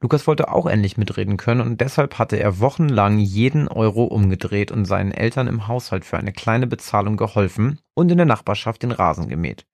[0.00, 4.84] Lukas wollte auch endlich mitreden können und deshalb hatte er wochenlang jeden Euro umgedreht und
[4.84, 9.28] seinen Eltern im Haushalt für eine kleine Bezahlung geholfen und in der Nachbarschaft den Rasen
[9.28, 9.64] gemäht.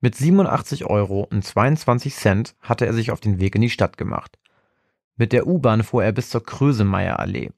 [0.00, 3.96] Mit 87 Euro und 22 Cent hatte er sich auf den Weg in die Stadt
[3.96, 4.38] gemacht.
[5.16, 7.50] Mit der U-Bahn fuhr er bis zur Krösemeyer Allee.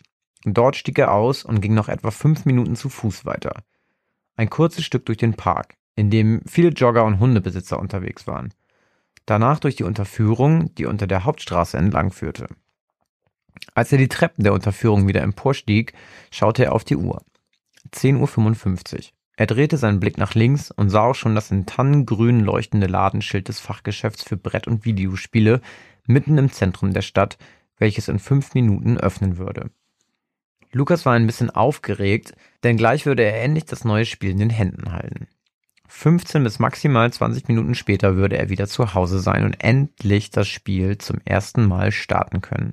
[0.47, 3.53] Dort stieg er aus und ging noch etwa fünf Minuten zu Fuß weiter.
[4.37, 8.53] Ein kurzes Stück durch den Park, in dem viele Jogger und Hundebesitzer unterwegs waren.
[9.25, 12.47] Danach durch die Unterführung, die unter der Hauptstraße entlang führte.
[13.75, 15.95] Als er die Treppen der Unterführung wieder emporstieg,
[16.31, 17.23] schaute er auf die Uhr.
[17.93, 19.01] 10.55 Uhr.
[19.39, 23.49] Er drehte seinen Blick nach links und sah auch schon das in Tannengrün leuchtende Ladenschild
[23.49, 25.61] des Fachgeschäfts für Brett- und Videospiele
[26.07, 27.37] mitten im Zentrum der Stadt,
[27.79, 29.71] welches in fünf Minuten öffnen würde.
[30.73, 34.51] Lukas war ein bisschen aufgeregt, denn gleich würde er endlich das neue Spiel in den
[34.51, 35.29] Händen halten.
[35.89, 40.49] 15 bis maximal 20 Minuten später würde er wieder zu Hause sein und endlich das
[40.49, 42.73] Spiel zum ersten Mal starten können.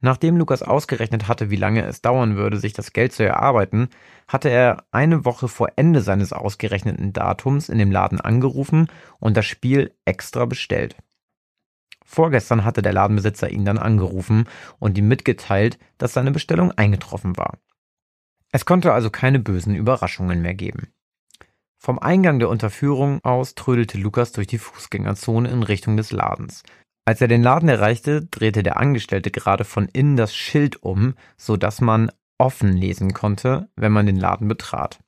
[0.00, 3.88] Nachdem Lukas ausgerechnet hatte, wie lange es dauern würde, sich das Geld zu erarbeiten,
[4.28, 9.46] hatte er eine Woche vor Ende seines ausgerechneten Datums in dem Laden angerufen und das
[9.46, 10.96] Spiel extra bestellt.
[12.06, 17.58] Vorgestern hatte der Ladenbesitzer ihn dann angerufen und ihm mitgeteilt, dass seine Bestellung eingetroffen war.
[18.52, 20.92] Es konnte also keine bösen Überraschungen mehr geben.
[21.78, 26.62] Vom Eingang der Unterführung aus trödelte Lukas durch die Fußgängerzone in Richtung des Ladens.
[27.04, 31.56] Als er den Laden erreichte, drehte der Angestellte gerade von innen das Schild um, so
[31.56, 35.00] dass man offen lesen konnte, wenn man den Laden betrat.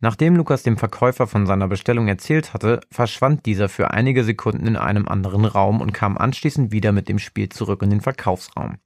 [0.00, 4.76] Nachdem Lukas dem Verkäufer von seiner Bestellung erzählt hatte, verschwand dieser für einige Sekunden in
[4.76, 8.78] einem anderen Raum und kam anschließend wieder mit dem Spiel zurück in den Verkaufsraum.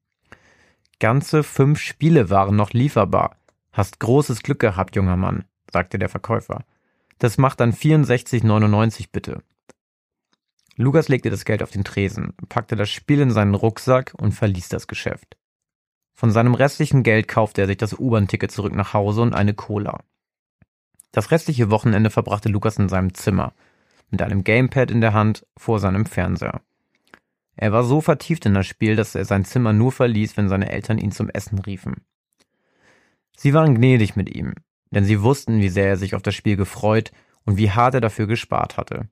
[1.01, 3.37] Ganze fünf Spiele waren noch lieferbar.
[3.73, 6.65] Hast großes Glück gehabt, junger Mann, sagte der Verkäufer.
[7.19, 9.43] Das macht dann 64,99 bitte.
[10.77, 14.71] Lukas legte das Geld auf den Tresen, packte das Spiel in seinen Rucksack und verließ
[14.71, 15.37] das Geschäft.
[16.15, 20.01] Von seinem restlichen Geld kaufte er sich das U-Bahn-Ticket zurück nach Hause und eine Cola.
[21.13, 23.53] Das restliche Wochenende verbrachte Lukas in seinem Zimmer,
[24.11, 26.63] mit einem Gamepad in der Hand vor seinem Fernseher.
[27.55, 30.71] Er war so vertieft in das Spiel, dass er sein Zimmer nur verließ, wenn seine
[30.71, 32.03] Eltern ihn zum Essen riefen.
[33.37, 34.55] Sie waren gnädig mit ihm,
[34.91, 37.13] denn sie wussten, wie sehr er sich auf das Spiel gefreut
[37.45, 39.09] und wie hart er dafür gespart hatte.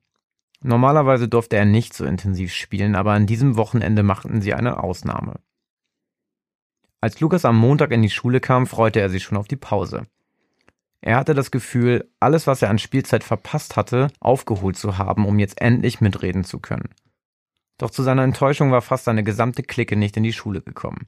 [0.63, 5.39] Normalerweise durfte er nicht so intensiv spielen, aber an diesem Wochenende machten sie eine Ausnahme.
[6.99, 10.05] Als Lukas am Montag in die Schule kam, freute er sich schon auf die Pause.
[11.01, 15.39] Er hatte das Gefühl, alles, was er an Spielzeit verpasst hatte, aufgeholt zu haben, um
[15.39, 16.89] jetzt endlich mitreden zu können.
[17.79, 21.07] Doch zu seiner Enttäuschung war fast seine gesamte Clique nicht in die Schule gekommen.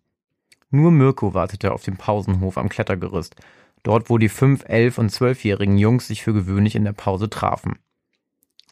[0.71, 3.35] Nur Mirko wartete auf dem Pausenhof am Klettergerüst,
[3.83, 7.77] dort wo die fünf, elf und zwölfjährigen Jungs sich für gewöhnlich in der Pause trafen.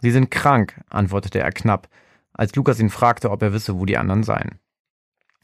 [0.02, 1.88] Sie sind krank, antwortete er knapp,
[2.34, 4.58] als Lukas ihn fragte, ob er wisse, wo die anderen seien.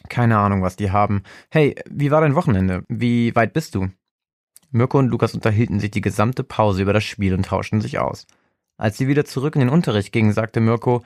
[0.10, 1.22] Keine Ahnung, was die haben.
[1.52, 2.84] Hey, wie war dein Wochenende?
[2.88, 3.90] Wie weit bist du?
[4.72, 8.28] Mirko und Lukas unterhielten sich die gesamte Pause über das Spiel und tauschten sich aus.
[8.78, 11.04] Als sie wieder zurück in den Unterricht gingen, sagte Mirko,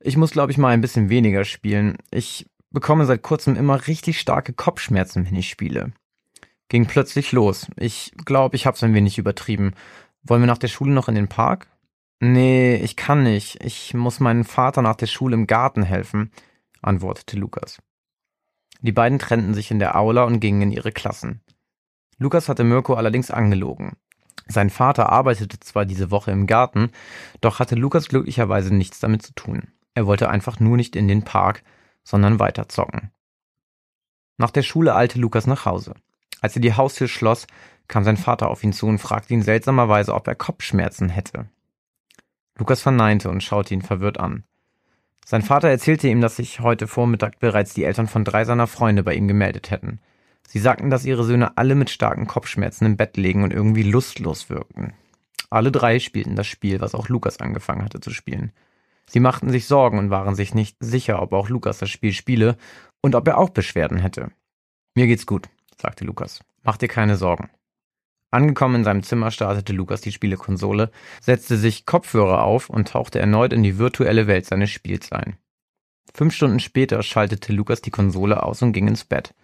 [0.00, 1.98] ich muss, glaube ich, mal ein bisschen weniger spielen.
[2.10, 5.92] Ich bekomme seit kurzem immer richtig starke Kopfschmerzen, wenn ich spiele.
[6.68, 7.66] Ging plötzlich los.
[7.76, 9.72] Ich glaube, ich hab's ein wenig übertrieben.
[10.22, 11.66] Wollen wir nach der Schule noch in den Park?
[12.20, 13.64] Nee, ich kann nicht.
[13.64, 16.30] Ich muss meinem Vater nach der Schule im Garten helfen,
[16.80, 17.78] antwortete Lukas.
[18.82, 21.40] Die beiden trennten sich in der Aula und gingen in ihre Klassen.
[22.20, 23.96] Lukas hatte Mirko allerdings angelogen.
[24.46, 26.90] Sein Vater arbeitete zwar diese Woche im Garten,
[27.40, 29.68] doch hatte Lukas glücklicherweise nichts damit zu tun.
[29.94, 31.62] Er wollte einfach nur nicht in den Park,
[32.04, 33.10] sondern weiter zocken.
[34.36, 35.94] Nach der Schule eilte Lukas nach Hause.
[36.42, 37.46] Als er die Haustür schloss,
[37.88, 41.48] kam sein Vater auf ihn zu und fragte ihn seltsamerweise, ob er Kopfschmerzen hätte.
[42.58, 44.44] Lukas verneinte und schaute ihn verwirrt an.
[45.24, 49.02] Sein Vater erzählte ihm, dass sich heute Vormittag bereits die Eltern von drei seiner Freunde
[49.02, 50.00] bei ihm gemeldet hätten.
[50.48, 54.50] Sie sagten, dass ihre Söhne alle mit starken Kopfschmerzen im Bett liegen und irgendwie lustlos
[54.50, 54.94] wirkten.
[55.48, 58.52] Alle drei spielten das Spiel, was auch Lukas angefangen hatte zu spielen.
[59.08, 62.56] Sie machten sich Sorgen und waren sich nicht sicher, ob auch Lukas das Spiel spiele
[63.00, 64.30] und ob er auch Beschwerden hätte.
[64.94, 65.48] Mir geht's gut,
[65.80, 66.40] sagte Lukas.
[66.62, 67.50] Mach dir keine Sorgen.
[68.30, 73.52] Angekommen in seinem Zimmer startete Lukas die Spielekonsole, setzte sich Kopfhörer auf und tauchte erneut
[73.52, 75.36] in die virtuelle Welt seines Spiels ein.
[76.14, 79.34] Fünf Stunden später schaltete Lukas die Konsole aus und ging ins Bett.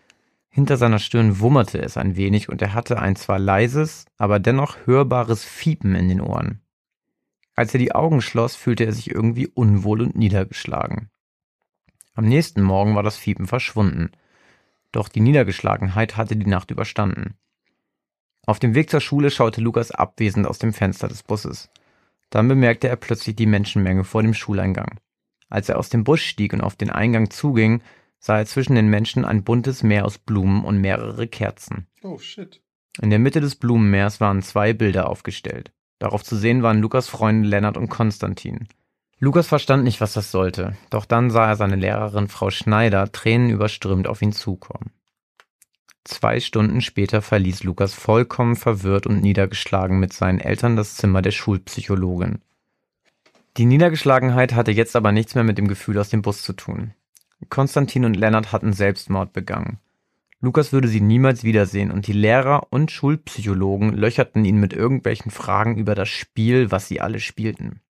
[0.48, 4.86] Hinter seiner Stirn wummerte es ein wenig und er hatte ein zwar leises, aber dennoch
[4.86, 6.62] hörbares Fiepen in den Ohren.
[7.54, 11.10] Als er die Augen schloss, fühlte er sich irgendwie unwohl und niedergeschlagen.
[12.14, 14.10] Am nächsten Morgen war das Fiepen verschwunden.
[14.92, 17.34] Doch die Niedergeschlagenheit hatte die Nacht überstanden.
[18.46, 21.68] Auf dem Weg zur Schule schaute Lukas abwesend aus dem Fenster des Busses.
[22.30, 24.98] Dann bemerkte er plötzlich die Menschenmenge vor dem Schuleingang.
[25.48, 27.82] Als er aus dem Bus stieg und auf den Eingang zuging,
[28.26, 31.86] sah er zwischen den Menschen ein buntes Meer aus Blumen und mehrere Kerzen.
[32.02, 32.60] Oh shit.
[33.00, 35.70] In der Mitte des Blumenmeers waren zwei Bilder aufgestellt.
[36.00, 38.66] Darauf zu sehen waren Lukas Freunde Lennart und Konstantin.
[39.20, 44.08] Lukas verstand nicht, was das sollte, doch dann sah er seine Lehrerin Frau Schneider tränenüberströmt
[44.08, 44.90] auf ihn zukommen.
[46.02, 51.30] Zwei Stunden später verließ Lukas vollkommen verwirrt und niedergeschlagen mit seinen Eltern das Zimmer der
[51.30, 52.40] Schulpsychologin.
[53.56, 56.92] Die Niedergeschlagenheit hatte jetzt aber nichts mehr mit dem Gefühl aus dem Bus zu tun.
[57.48, 59.78] Konstantin und Lennart hatten Selbstmord begangen.
[60.40, 65.76] Lukas würde sie niemals wiedersehen und die Lehrer und Schulpsychologen löcherten ihn mit irgendwelchen Fragen
[65.76, 67.80] über das Spiel, was sie alle spielten.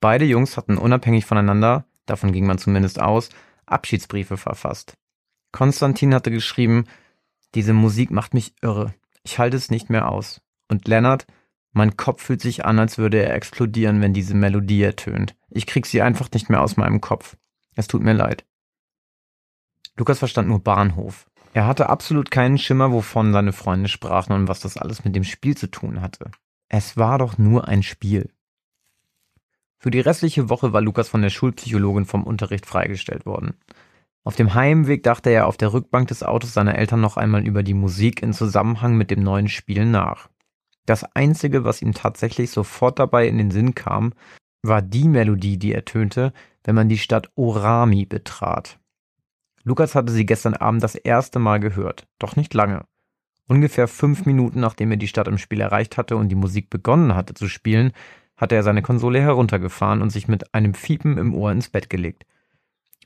[0.00, 3.30] Beide Jungs hatten unabhängig voneinander, davon ging man zumindest aus,
[3.66, 4.96] Abschiedsbriefe verfasst.
[5.52, 6.84] Konstantin hatte geschrieben,
[7.54, 8.94] diese Musik macht mich irre.
[9.22, 10.40] Ich halte es nicht mehr aus.
[10.68, 11.26] Und Lennart,
[11.72, 15.36] mein Kopf fühlt sich an, als würde er explodieren, wenn diese Melodie ertönt.
[15.50, 17.36] Ich krieg sie einfach nicht mehr aus meinem Kopf.
[17.74, 18.44] Es tut mir leid.
[19.96, 21.26] Lukas verstand nur Bahnhof.
[21.52, 25.24] Er hatte absolut keinen Schimmer, wovon seine Freunde sprachen und was das alles mit dem
[25.24, 26.30] Spiel zu tun hatte.
[26.68, 28.30] Es war doch nur ein Spiel.
[29.78, 33.54] Für die restliche Woche war Lukas von der Schulpsychologin vom Unterricht freigestellt worden.
[34.24, 37.62] Auf dem Heimweg dachte er auf der Rückbank des Autos seiner Eltern noch einmal über
[37.62, 40.30] die Musik in Zusammenhang mit dem neuen Spiel nach.
[40.86, 44.14] Das Einzige, was ihm tatsächlich sofort dabei in den Sinn kam,
[44.62, 46.32] war die Melodie, die ertönte,
[46.64, 48.78] wenn man die Stadt Orami betrat.
[49.62, 52.84] Lukas hatte sie gestern Abend das erste Mal gehört, doch nicht lange.
[53.46, 57.14] Ungefähr fünf Minuten nachdem er die Stadt im Spiel erreicht hatte und die Musik begonnen
[57.14, 57.92] hatte zu spielen,
[58.36, 62.24] hatte er seine Konsole heruntergefahren und sich mit einem Fiepen im Ohr ins Bett gelegt.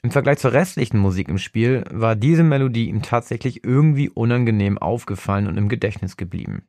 [0.03, 5.49] Im Vergleich zur restlichen Musik im Spiel war diese Melodie ihm tatsächlich irgendwie unangenehm aufgefallen
[5.49, 6.69] und im Gedächtnis geblieben.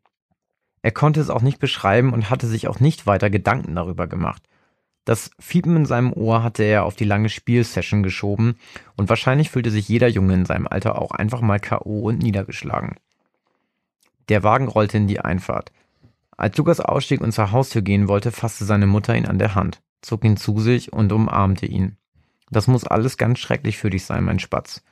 [0.82, 4.43] Er konnte es auch nicht beschreiben und hatte sich auch nicht weiter Gedanken darüber gemacht.
[5.06, 8.60] Das Fiepen in seinem Ohr hatte er auf die lange Spielsession geschoben
[8.96, 12.02] und wahrscheinlich fühlte sich jeder Junge in seinem Alter auch einfach mal K.O.
[12.02, 12.96] und niedergeschlagen.
[14.30, 15.72] Der Wagen rollte in die Einfahrt.
[16.38, 19.82] Als Lukas ausstieg und zur Haustür gehen wollte, fasste seine Mutter ihn an der Hand,
[20.02, 21.98] zog ihn zu sich und umarmte ihn.
[22.52, 24.84] Das muss alles ganz schrecklich für dich sein, mein Spatz.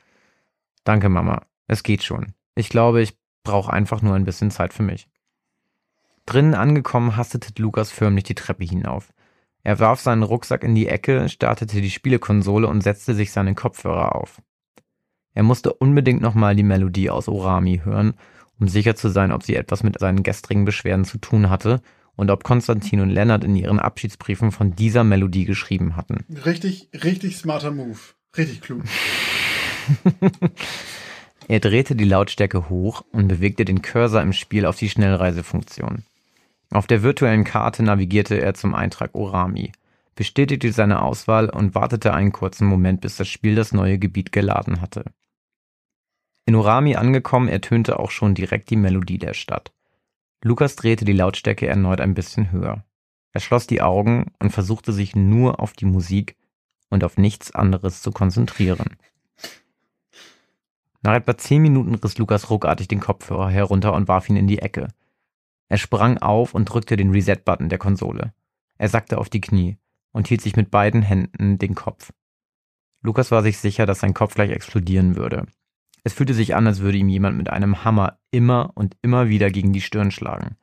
[0.83, 1.43] Danke, Mama.
[1.67, 2.33] Es geht schon.
[2.55, 5.07] Ich glaube, ich brauche einfach nur ein bisschen Zeit für mich.
[6.25, 9.13] Drinnen angekommen, hastete Lukas förmlich die Treppe hinauf.
[9.63, 14.15] Er warf seinen Rucksack in die Ecke, startete die Spielekonsole und setzte sich seine Kopfhörer
[14.15, 14.41] auf.
[15.33, 18.13] Er musste unbedingt nochmal die Melodie aus Orami hören,
[18.59, 21.81] um sicher zu sein, ob sie etwas mit seinen gestrigen Beschwerden zu tun hatte
[22.15, 26.25] und ob Konstantin und Lennart in ihren Abschiedsbriefen von dieser Melodie geschrieben hatten.
[26.45, 27.99] Richtig, richtig smarter Move.
[28.35, 28.83] Richtig klug.
[31.47, 36.03] er drehte die Lautstärke hoch und bewegte den Cursor im Spiel auf die Schnellreisefunktion.
[36.71, 39.71] Auf der virtuellen Karte navigierte er zum Eintrag Orami,
[40.15, 44.81] bestätigte seine Auswahl und wartete einen kurzen Moment, bis das Spiel das neue Gebiet geladen
[44.81, 45.05] hatte.
[46.45, 49.71] In Orami angekommen, ertönte auch schon direkt die Melodie der Stadt.
[50.43, 52.83] Lukas drehte die Lautstärke erneut ein bisschen höher.
[53.33, 56.35] Er schloss die Augen und versuchte sich nur auf die Musik
[56.89, 58.97] und auf nichts anderes zu konzentrieren.
[61.01, 64.59] Nach etwa zehn Minuten riss Lukas ruckartig den Kopfhörer herunter und warf ihn in die
[64.59, 64.87] Ecke.
[65.69, 68.33] Er sprang auf und drückte den Reset-Button der Konsole.
[68.77, 69.77] Er sackte auf die Knie
[70.11, 72.11] und hielt sich mit beiden Händen den Kopf.
[73.01, 75.45] Lukas war sich sicher, dass sein Kopf gleich explodieren würde.
[76.03, 79.49] Es fühlte sich an, als würde ihm jemand mit einem Hammer immer und immer wieder
[79.49, 80.55] gegen die Stirn schlagen.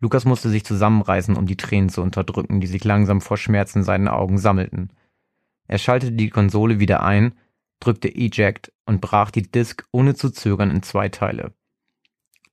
[0.00, 3.82] Lukas musste sich zusammenreißen, um die Tränen zu unterdrücken, die sich langsam vor Schmerz in
[3.82, 4.92] seinen Augen sammelten.
[5.66, 7.34] Er schaltete die Konsole wieder ein,
[7.80, 11.54] drückte Eject und brach die Disk ohne zu zögern in zwei Teile.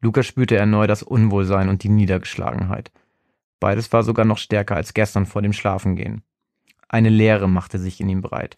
[0.01, 2.91] Lukas spürte erneut das Unwohlsein und die Niedergeschlagenheit.
[3.59, 6.23] Beides war sogar noch stärker als gestern vor dem Schlafengehen.
[6.89, 8.55] Eine Leere machte sich in ihm breit.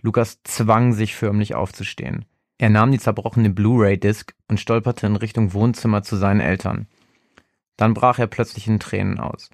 [0.00, 2.24] Lukas zwang sich förmlich aufzustehen.
[2.56, 6.88] Er nahm die zerbrochene Blu-ray-Disc und stolperte in Richtung Wohnzimmer zu seinen Eltern.
[7.76, 9.50] Dann brach er plötzlich in Tränen aus.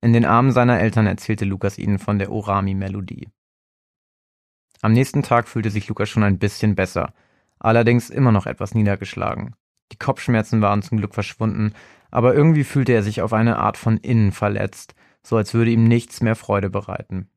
[0.00, 3.28] In den Armen seiner Eltern erzählte Lukas ihnen von der Orami-Melodie.
[4.80, 7.12] Am nächsten Tag fühlte sich Lukas schon ein bisschen besser,
[7.58, 9.56] allerdings immer noch etwas niedergeschlagen.
[9.92, 11.72] Die Kopfschmerzen waren zum Glück verschwunden,
[12.10, 15.84] aber irgendwie fühlte er sich auf eine Art von innen verletzt, so als würde ihm
[15.84, 17.28] nichts mehr Freude bereiten.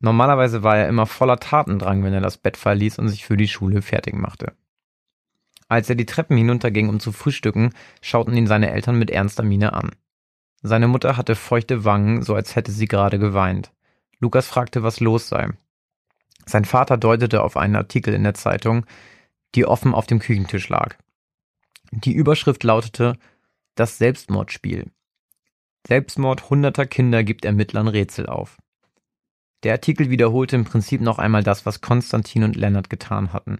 [0.00, 3.48] Normalerweise war er immer voller Tatendrang, wenn er das Bett verließ und sich für die
[3.48, 4.52] Schule fertig machte.
[5.68, 9.72] Als er die Treppen hinunterging, um zu frühstücken, schauten ihn seine Eltern mit ernster Miene
[9.72, 9.92] an.
[10.62, 13.72] Seine Mutter hatte feuchte Wangen, so als hätte sie gerade geweint.
[14.18, 15.48] Lukas fragte, was los sei.
[16.46, 18.84] Sein Vater deutete auf einen Artikel in der Zeitung,
[19.54, 20.96] die offen auf dem Küchentisch lag.
[21.94, 23.18] Die Überschrift lautete
[23.74, 24.90] Das Selbstmordspiel.
[25.86, 28.56] Selbstmord hunderter Kinder gibt Ermittlern Rätsel auf.
[29.62, 33.58] Der Artikel wiederholte im Prinzip noch einmal das, was Konstantin und Lennart getan hatten.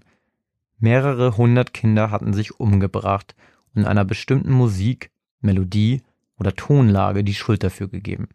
[0.79, 3.35] Mehrere hundert Kinder hatten sich umgebracht
[3.75, 6.01] und einer bestimmten Musik, Melodie
[6.39, 8.31] oder Tonlage die Schuld dafür gegeben.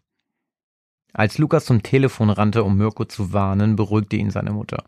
[1.11, 4.83] Als Lukas zum Telefon rannte, um Mirko zu warnen, beruhigte ihn seine Mutter.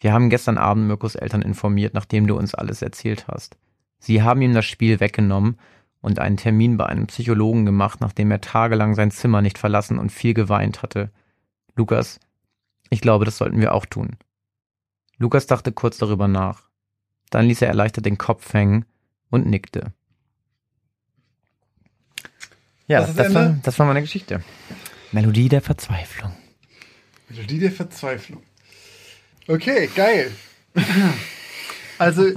[0.00, 3.58] Wir haben gestern Abend Mirkos Eltern informiert, nachdem du uns alles erzählt hast.
[3.98, 5.58] Sie haben ihm das Spiel weggenommen
[6.00, 10.12] und einen Termin bei einem Psychologen gemacht, nachdem er tagelang sein Zimmer nicht verlassen und
[10.12, 11.10] viel geweint hatte.
[11.74, 12.20] Lukas,
[12.90, 14.16] ich glaube, das sollten wir auch tun.
[15.18, 16.68] Lukas dachte kurz darüber nach.
[17.30, 18.84] Dann ließ er erleichtert den Kopf hängen
[19.30, 19.92] und nickte.
[22.86, 24.42] Ja, Das das, war, das war meine Geschichte.
[25.12, 26.34] Melodie der Verzweiflung.
[27.28, 28.42] Melodie der Verzweiflung.
[29.46, 30.30] Okay, geil.
[32.00, 32.30] Also,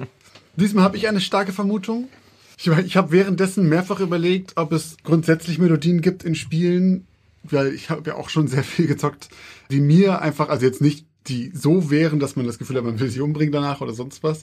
[0.55, 2.09] diesmal habe ich eine starke Vermutung.
[2.57, 7.07] Ich, ich habe währenddessen mehrfach überlegt, ob es grundsätzlich Melodien gibt in Spielen,
[7.43, 9.29] weil ich habe ja auch schon sehr viel gezockt,
[9.71, 12.99] die mir einfach, also jetzt nicht die so wären, dass man das Gefühl hat, man
[12.99, 14.41] will sie umbringen danach oder sonst was,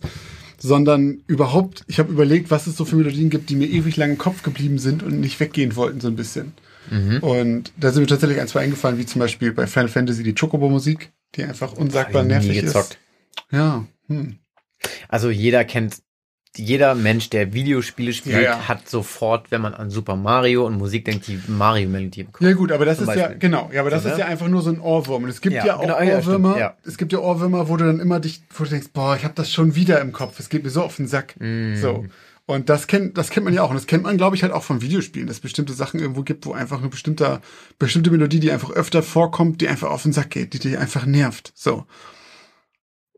[0.58, 4.10] sondern überhaupt, ich habe überlegt, was es so für Melodien gibt, die mir ewig lang
[4.10, 6.52] im Kopf geblieben sind und nicht weggehen wollten, so ein bisschen.
[7.20, 10.34] Und da sind mir tatsächlich ein, zwei eingefallen, wie zum Beispiel bei Final Fantasy die
[10.34, 12.98] Chocobo-Musik, die einfach unsagbar nervig ist.
[13.50, 14.38] Ja, hm.
[15.08, 16.02] Also jeder kennt,
[16.56, 18.68] jeder Mensch, der Videospiele spielt, Ja, ja.
[18.68, 22.42] hat sofort, wenn man an Super Mario und Musik denkt, die Mario-Melodie im Kopf.
[22.44, 24.20] Ja gut, aber das ist ja, genau, ja, aber das So, ist ne?
[24.20, 25.24] ja einfach nur so ein Ohrwurm.
[25.24, 26.76] Und es gibt Ja, ja, auch genau, ja, Ohrwürmer, ja.
[26.84, 29.34] es gibt ja Ohrwürmer, wo du dann immer dich, wo du denkst, boah, ich habe
[29.34, 31.34] das schon wieder im Kopf, es geht mir so auf den Sack.
[31.38, 31.76] Mm.
[31.76, 32.06] So.
[32.46, 33.68] Und das kennt, das kennt man ja auch.
[33.68, 36.22] Und das kennt man, glaube ich, halt auch von Videospielen, dass es bestimmte Sachen irgendwo
[36.22, 37.42] gibt, wo einfach eine bestimmte,
[37.78, 41.04] bestimmte Melodie, die einfach öfter vorkommt, die einfach auf den Sack geht, die dich einfach
[41.04, 41.52] nervt.
[41.54, 41.84] So.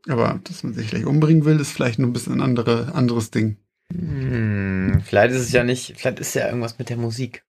[0.07, 3.31] Aber dass man sich gleich umbringen will, ist vielleicht nur ein bisschen ein andere, anderes
[3.31, 3.57] Ding.
[3.93, 7.43] Hm, vielleicht ist es ja nicht, vielleicht ist ja irgendwas mit der Musik.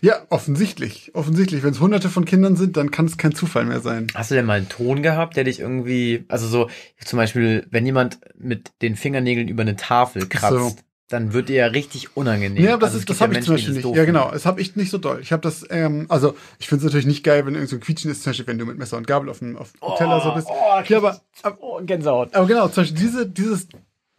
[0.00, 1.10] Ja, offensichtlich.
[1.14, 1.62] Offensichtlich.
[1.62, 4.06] Wenn es hunderte von Kindern sind, dann kann es kein Zufall mehr sein.
[4.14, 6.70] Hast du denn mal einen Ton gehabt, der dich irgendwie, also so,
[7.04, 10.76] zum Beispiel, wenn jemand mit den Fingernägeln über eine Tafel kratzt, So.
[11.08, 12.62] Dann wird dir ja richtig unangenehm.
[12.62, 13.96] Ja, das Also ist, das ja habe ich zum Beispiel nicht.
[13.96, 14.30] Ja, genau.
[14.30, 15.20] Das habe ich nicht so doll.
[15.22, 17.80] Ich habe das, ähm, also ich finde es natürlich nicht geil, wenn irgend so ein
[17.80, 20.20] Quietschen ist, zum Beispiel, wenn du mit Messer und Gabel auf dem, auf dem Teller
[20.20, 20.46] so bist.
[20.50, 22.34] Oh, Ja, aber, aber, oh, Gänsehaut.
[22.34, 23.68] aber genau, zum Beispiel diese, dieses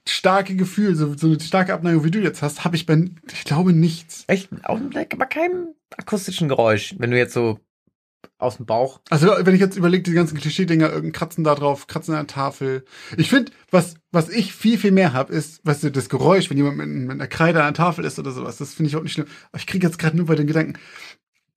[0.08, 3.44] starke Gefühl, so, so eine starke Abneigung, wie du jetzt hast, habe ich bei, ich
[3.44, 4.24] glaube, nichts.
[4.28, 7.60] Echt, auch bei keinem akustischen Geräusch, wenn du jetzt so
[8.38, 9.02] aus dem Bauch.
[9.10, 12.34] Also wenn ich jetzt überlege, die ganzen Klischee-Dinger, irgendein Kratzen da drauf, Kratzen an der
[12.34, 12.86] Tafel.
[13.18, 16.58] Ich finde, was, was ich viel, viel mehr habe, ist, weißt du, das Geräusch, wenn
[16.58, 18.58] jemand mit, mit einer Kreide an der Tafel ist oder sowas.
[18.58, 19.28] Das finde ich auch nicht schlimm.
[19.52, 20.74] Aber ich kriege jetzt gerade nur bei den Gedanken,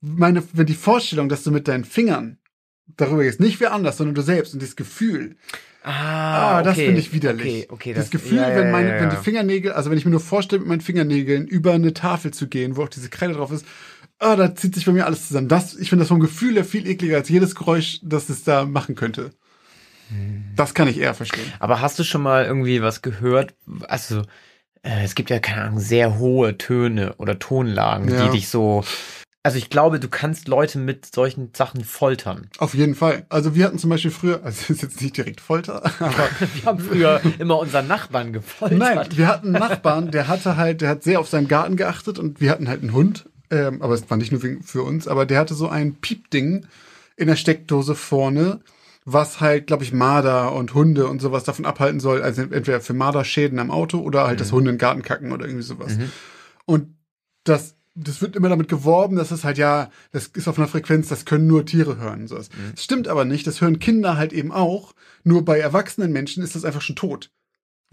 [0.01, 2.38] meine, wenn die Vorstellung, dass du mit deinen Fingern
[2.96, 5.37] darüber gehst, nicht wer anders, sondern du selbst und das Gefühl,
[5.85, 7.44] ah, das finde ich widerlich.
[7.44, 10.05] Okay, okay, das, Gefühl, ja, ja, wenn meine, ja, wenn die Fingernägel, also wenn ich
[10.05, 13.35] mir nur vorstelle, mit meinen Fingernägeln über eine Tafel zu gehen, wo auch diese Kreide
[13.35, 13.64] drauf ist,
[14.22, 15.48] ah, da zieht sich bei mir alles zusammen.
[15.48, 18.64] Das, ich finde das vom Gefühl her viel ekliger als jedes Geräusch, das es da
[18.64, 19.30] machen könnte.
[20.08, 20.44] Hm.
[20.56, 21.50] Das kann ich eher verstehen.
[21.58, 23.54] Aber hast du schon mal irgendwie was gehört?
[23.88, 24.22] Also,
[24.82, 28.26] äh, es gibt ja, keine Ahnung, sehr hohe Töne oder Tonlagen, Ja.
[28.26, 28.85] die dich so.
[29.44, 32.46] Also ich glaube, du kannst Leute mit solchen Sachen foltern.
[32.58, 33.26] Auf jeden Fall.
[33.28, 36.64] Also wir hatten zum Beispiel früher, also das ist jetzt nicht direkt Folter, aber Wir
[36.64, 38.78] haben früher immer unseren Nachbarn gefoltert.
[38.78, 42.20] Nein, wir hatten einen Nachbarn, der hatte halt, der hat sehr auf seinen Garten geachtet
[42.20, 43.24] und wir hatten halt einen Hund.
[43.52, 46.64] Ähm, aber es war nicht nur für uns, aber der hatte so ein Piepding
[47.16, 48.60] in der Steckdose vorne,
[49.04, 52.22] was halt, glaube ich, Marder und Hunde und sowas davon abhalten soll.
[52.22, 55.44] Also entweder für Marderschäden am Auto oder halt das Hunde in den Garten kacken oder
[55.44, 55.92] irgendwie sowas.
[56.64, 56.96] Und
[57.44, 61.08] das, das wird immer damit geworben, dass es halt, ja, das ist auf einer Frequenz,
[61.08, 62.28] das können nur Tiere hören.
[62.28, 62.48] Sowas.
[62.74, 64.94] Das stimmt aber nicht, das hören Kinder halt eben auch.
[65.24, 67.30] Nur bei erwachsenen Menschen ist das einfach schon tot.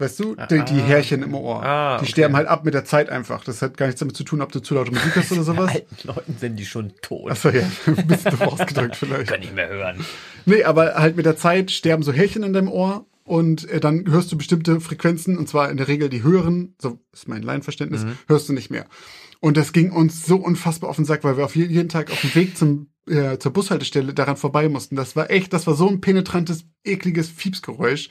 [0.00, 1.62] Weißt du, die, die Ah, Härchen im Ohr.
[1.62, 2.12] Ah, die okay.
[2.12, 3.44] sterben halt ab mit der Zeit einfach.
[3.44, 5.70] Das hat gar nichts damit zu tun, ob du zu laute Musik hast oder sowas.
[5.70, 7.30] Alten Leuten sind die schon tot.
[7.30, 9.28] Achso, ja, ein bisschen doof ausgedrückt vielleicht.
[9.28, 10.04] Können nicht mehr hören.
[10.46, 14.06] Nee, aber halt mit der Zeit sterben so Härchen in deinem Ohr und äh, dann
[14.10, 18.04] hörst du bestimmte Frequenzen, und zwar in der Regel die höheren, so ist mein Laienverständnis,
[18.26, 18.86] hörst du nicht mehr.
[19.40, 22.10] Und das ging uns so unfassbar auf den Sack, weil wir auf je- jeden Tag
[22.10, 24.96] auf dem Weg zum, äh, zur Bushaltestelle daran vorbei mussten.
[24.96, 28.08] Das war echt, das war so ein penetrantes, ekliges Fiepsgeräusch.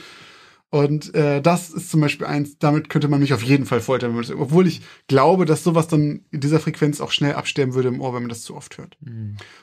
[0.72, 4.10] Und äh, das ist zum Beispiel eins, damit könnte man mich auf jeden Fall foltern.
[4.12, 7.74] wenn man das- Obwohl ich glaube, dass sowas dann in dieser Frequenz auch schnell absterben
[7.74, 8.96] würde im Ohr, wenn man das zu oft hört.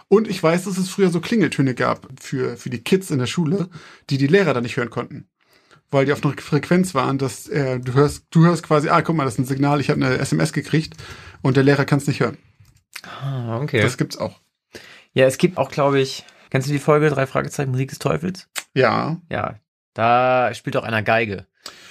[0.09, 3.27] Und ich weiß, dass es früher so Klingeltöne gab für, für die Kids in der
[3.27, 3.69] Schule,
[4.11, 5.29] die die Lehrer dann nicht hören konnten.
[5.93, 9.15] Weil die auf einer Frequenz waren, dass äh, du hörst, du hörst quasi, ah, guck
[9.15, 10.95] mal, das ist ein Signal, ich habe eine SMS gekriegt
[11.43, 12.37] und der Lehrer kann es nicht hören.
[13.05, 13.81] Ah, okay.
[13.81, 14.41] Das gibt's auch.
[15.13, 18.49] ja, es gibt auch, glaube ich, kennst du die Folge drei Fragezeichen Musik des Teufels?
[18.75, 19.21] Ja.
[19.31, 19.61] Ja,
[19.97, 21.47] da spielt auch einer Geige.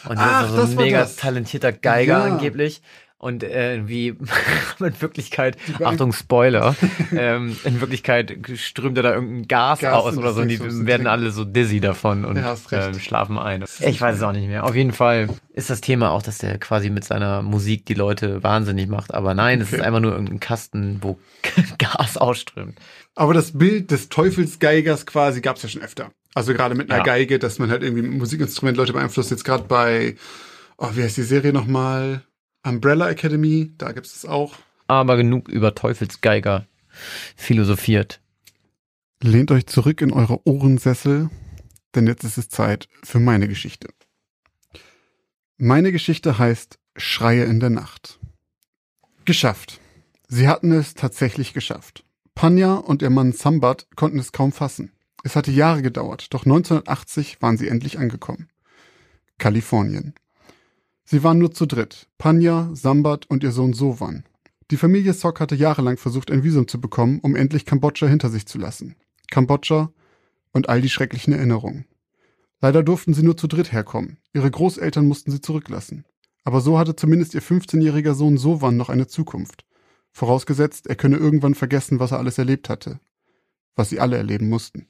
[0.08, 1.16] Und Ach, der ist so ein mega das.
[1.16, 2.24] talentierter Geiger Ja.
[2.24, 2.82] angeblich.
[3.18, 4.10] Und äh, irgendwie
[4.80, 6.76] in Wirklichkeit, Achtung Spoiler,
[7.16, 11.08] ähm, in Wirklichkeit strömt er da irgendein Gas, Gas aus oder so und die werden
[11.08, 13.64] alle so dizzy davon und Ja, ähm, schlafen ein.
[13.80, 14.64] Ich weiß es auch nicht mehr.
[14.66, 18.44] Auf jeden Fall ist das Thema auch, dass der quasi mit seiner Musik die Leute
[18.44, 19.14] wahnsinnig macht.
[19.14, 19.78] Aber nein, es Okay.
[19.78, 21.18] ist einfach nur irgendein Kasten, wo
[21.80, 22.78] Gas ausströmt.
[23.16, 26.12] Aber das Bild des Teufelsgeigers quasi gab es ja schon öfter.
[26.34, 27.04] Also gerade mit einer Ja.
[27.04, 29.32] Geige, dass man halt irgendwie mit Musikinstrument Leute beeinflusst.
[29.32, 30.16] Jetzt gerade bei,
[30.78, 32.24] oh, wie heißt die Serie nochmal?
[32.64, 34.56] Umbrella Academy, da gibt es das auch.
[34.88, 36.68] Aber genug über Teufelsgeiger
[37.36, 38.22] philosophiert.
[39.24, 41.30] Lehnt euch zurück in eure Ohrensessel,
[41.96, 43.88] denn jetzt ist es Zeit für meine Geschichte.
[45.58, 48.20] Meine Geschichte heißt Schreie in der Nacht.
[49.24, 49.80] Geschafft.
[50.28, 52.05] Sie hatten es tatsächlich geschafft.
[52.36, 54.92] Panya und ihr Mann Sambat konnten es kaum fassen.
[55.24, 58.50] Es hatte Jahre gedauert, doch 1980 waren sie endlich angekommen.
[59.38, 60.14] Kalifornien.
[61.06, 62.08] Sie waren nur zu dritt.
[62.18, 64.26] Panya, Sambat und ihr Sohn Sowan.
[64.70, 68.46] Die Familie Sock hatte jahrelang versucht, ein Visum zu bekommen, um endlich Kambodscha hinter sich
[68.46, 68.96] zu lassen.
[69.32, 69.92] Kambodscha
[70.52, 71.86] und all die schrecklichen Erinnerungen.
[72.60, 74.18] Leider durften sie nur zu dritt herkommen.
[74.34, 76.04] Ihre Großeltern mussten sie zurücklassen.
[76.44, 79.66] Aber so hatte zumindest ihr 15-jähriger Sohn Sowan noch eine Zukunft.
[80.16, 83.02] Vorausgesetzt, er könne irgendwann vergessen, was er alles erlebt hatte.
[83.76, 84.88] Was sie alle erleben mussten.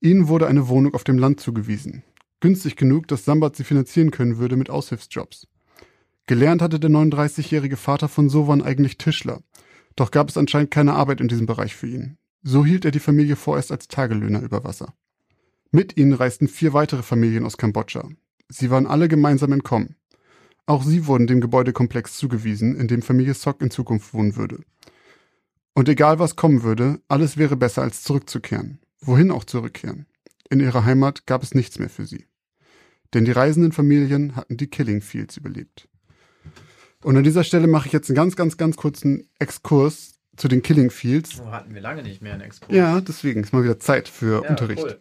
[0.00, 2.04] Ihnen wurde eine Wohnung auf dem Land zugewiesen.
[2.40, 5.46] Günstig genug, dass Sambat sie finanzieren können würde mit Aushilfsjobs.
[6.26, 9.42] Gelernt hatte der 39-jährige Vater von Sowan eigentlich Tischler.
[9.94, 12.16] Doch gab es anscheinend keine Arbeit in diesem Bereich für ihn.
[12.42, 14.94] So hielt er die Familie vorerst als Tagelöhner über Wasser.
[15.70, 18.08] Mit ihnen reisten vier weitere Familien aus Kambodscha.
[18.48, 19.96] Sie waren alle gemeinsam entkommen.
[20.66, 24.60] Auch sie wurden dem Gebäudekomplex zugewiesen, in dem Familie Sock in Zukunft wohnen würde.
[25.74, 28.78] Und egal was kommen würde, alles wäre besser als zurückzukehren.
[29.00, 30.06] Wohin auch zurückkehren?
[30.48, 32.26] In ihrer Heimat gab es nichts mehr für sie.
[33.12, 35.88] Denn die reisenden Familien hatten die Killing Fields überlebt.
[37.02, 40.62] Und an dieser Stelle mache ich jetzt einen ganz, ganz, ganz kurzen Exkurs zu den
[40.62, 41.36] Killing Fields.
[41.36, 42.74] So hatten wir lange nicht mehr einen Exkurs.
[42.74, 44.82] Ja, deswegen ist mal wieder Zeit für Ja, Unterricht.
[44.82, 44.98] cool.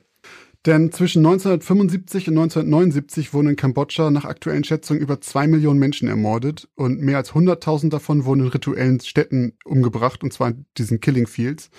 [0.65, 6.07] Denn zwischen 1975 und 1979 wurden in Kambodscha nach aktuellen Schätzungen über zwei Millionen Menschen
[6.07, 11.01] ermordet und mehr als 100.000 davon wurden in rituellen Städten umgebracht, und zwar in diesen
[11.01, 11.69] Killing Fields,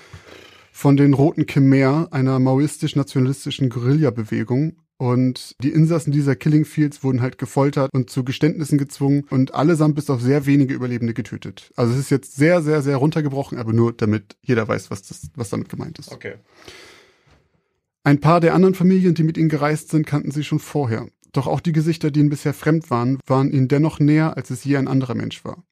[0.70, 4.76] von den Roten Khmer, einer maoistisch-nationalistischen Guerilla-Bewegung.
[4.96, 9.96] Und die Insassen dieser Killing Fields wurden halt gefoltert und zu Geständnissen gezwungen und allesamt
[9.96, 11.72] bis auf sehr wenige Überlebende getötet.
[11.74, 15.30] Also es ist jetzt sehr, sehr, sehr runtergebrochen, aber nur damit jeder weiß, was, das,
[15.34, 16.12] was damit gemeint ist.
[16.12, 16.34] Okay.
[18.06, 21.08] Ein paar der anderen Familien, die mit ihnen gereist sind, kannten sie schon vorher.
[21.32, 24.62] Doch auch die Gesichter, die ihnen bisher fremd waren, waren ihnen dennoch näher, als es
[24.62, 25.64] je ein anderer Mensch war.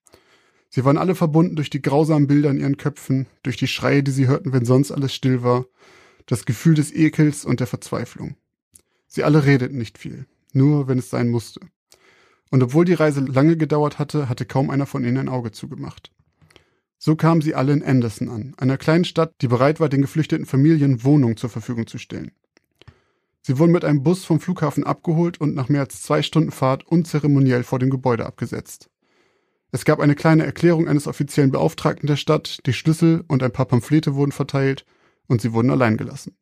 [0.70, 4.10] Sie waren alle verbunden durch die grausamen Bilder in ihren Köpfen, durch die Schreie, die
[4.10, 5.66] sie hörten, wenn sonst alles still war,
[6.24, 8.36] das Gefühl des Ekels und der Verzweiflung.
[9.06, 10.24] Sie alle redeten nicht viel,
[10.54, 11.60] nur wenn es sein musste.
[12.50, 16.10] Und obwohl die Reise lange gedauert hatte, hatte kaum einer von ihnen ein Auge zugemacht.
[17.04, 20.46] So kamen sie alle in Anderson an, einer kleinen Stadt, die bereit war, den geflüchteten
[20.46, 22.30] Familien Wohnungen zur Verfügung zu stellen.
[23.40, 26.86] Sie wurden mit einem Bus vom Flughafen abgeholt und nach mehr als zwei Stunden Fahrt
[26.86, 28.88] unzeremoniell vor dem Gebäude abgesetzt.
[29.72, 33.66] Es gab eine kleine Erklärung eines offiziellen Beauftragten der Stadt, die Schlüssel und ein paar
[33.66, 34.86] Pamphlete wurden verteilt
[35.26, 36.36] und sie wurden allein gelassen.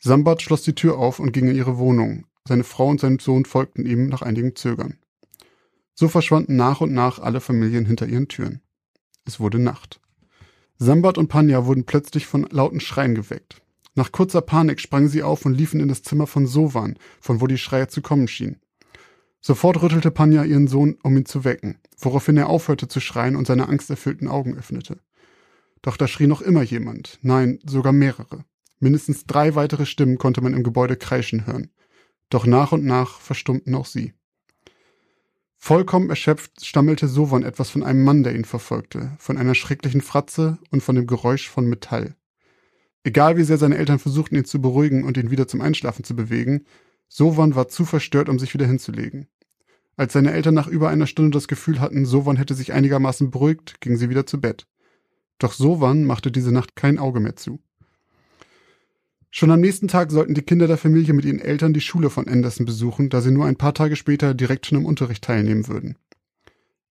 [0.00, 2.26] Sambat schloss die Tür auf und ging in ihre Wohnung.
[2.46, 4.98] Seine Frau und sein Sohn folgten ihm nach einigem Zögern.
[5.94, 8.60] So verschwanden nach und nach alle Familien hinter ihren Türen.
[9.24, 10.00] Es wurde Nacht.
[10.78, 13.62] Sambat und Panya wurden plötzlich von lauten Schreien geweckt.
[13.94, 17.46] Nach kurzer Panik sprangen sie auf und liefen in das Zimmer von Sowan, von wo
[17.46, 18.60] die Schreie zu kommen schienen.
[19.40, 23.46] Sofort rüttelte Panya ihren Sohn, um ihn zu wecken, woraufhin er aufhörte zu schreien und
[23.46, 25.00] seine angsterfüllten Augen öffnete.
[25.82, 28.44] Doch da schrie noch immer jemand, nein, sogar mehrere.
[28.78, 31.70] Mindestens drei weitere Stimmen konnte man im Gebäude kreischen hören.
[32.30, 34.14] Doch nach und nach verstummten auch sie.
[35.64, 40.58] Vollkommen erschöpft stammelte Sowan etwas von einem Mann, der ihn verfolgte, von einer schrecklichen Fratze
[40.72, 42.16] und von dem Geräusch von Metall.
[43.04, 46.16] Egal wie sehr seine Eltern versuchten, ihn zu beruhigen und ihn wieder zum Einschlafen zu
[46.16, 46.64] bewegen,
[47.06, 49.28] Sowan war zu verstört, um sich wieder hinzulegen.
[49.96, 53.80] Als seine Eltern nach über einer Stunde das Gefühl hatten, Sowan hätte sich einigermaßen beruhigt,
[53.80, 54.66] gingen sie wieder zu Bett.
[55.38, 57.60] Doch Sowan machte diese Nacht kein Auge mehr zu.
[59.34, 62.28] Schon am nächsten Tag sollten die Kinder der Familie mit ihren Eltern die Schule von
[62.28, 65.96] Anderson besuchen, da sie nur ein paar Tage später direkt schon im Unterricht teilnehmen würden.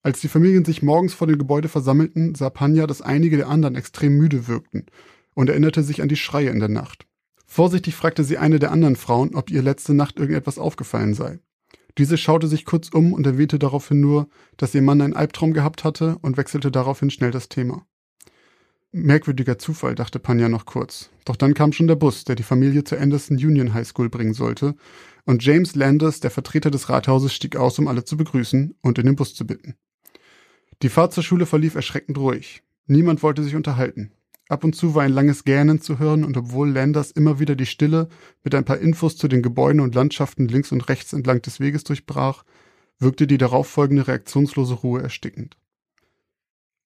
[0.01, 3.75] Als die Familien sich morgens vor dem Gebäude versammelten, sah Panya, dass einige der anderen
[3.75, 4.87] extrem müde wirkten
[5.35, 7.05] und erinnerte sich an die Schreie in der Nacht.
[7.45, 11.37] Vorsichtig fragte sie eine der anderen Frauen, ob ihr letzte Nacht irgendetwas aufgefallen sei.
[11.99, 14.27] Diese schaute sich kurz um und erwähnte daraufhin nur,
[14.57, 17.85] dass ihr Mann einen Albtraum gehabt hatte und wechselte daraufhin schnell das Thema.
[18.93, 21.09] Merkwürdiger Zufall, dachte Panja noch kurz.
[21.23, 24.33] Doch dann kam schon der Bus, der die Familie zur Anderson Union High School bringen
[24.33, 24.75] sollte,
[25.25, 29.05] und James Landers, der Vertreter des Rathauses, stieg aus, um alle zu begrüßen und in
[29.05, 29.75] den Bus zu bitten.
[30.81, 32.63] Die Fahrt zur Schule verlief erschreckend ruhig.
[32.87, 34.11] Niemand wollte sich unterhalten.
[34.49, 37.67] Ab und zu war ein langes Gähnen zu hören, und obwohl Landers immer wieder die
[37.67, 38.09] Stille
[38.43, 41.85] mit ein paar Infos zu den Gebäuden und Landschaften links und rechts entlang des Weges
[41.85, 42.43] durchbrach,
[42.99, 45.55] wirkte die darauffolgende reaktionslose Ruhe erstickend.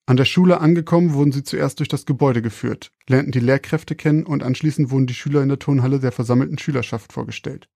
[0.07, 4.25] An der Schule angekommen, wurden sie zuerst durch das Gebäude geführt, lernten die Lehrkräfte kennen
[4.25, 7.67] und anschließend wurden die Schüler in der Turnhalle der versammelten Schülerschaft vorgestellt.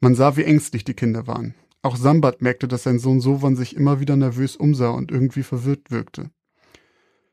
[0.00, 1.54] Man sah, wie ängstlich die Kinder waren.
[1.82, 5.90] Auch Sambat merkte, dass sein Sohn Sovan sich immer wieder nervös umsah und irgendwie verwirrt
[5.90, 6.30] wirkte.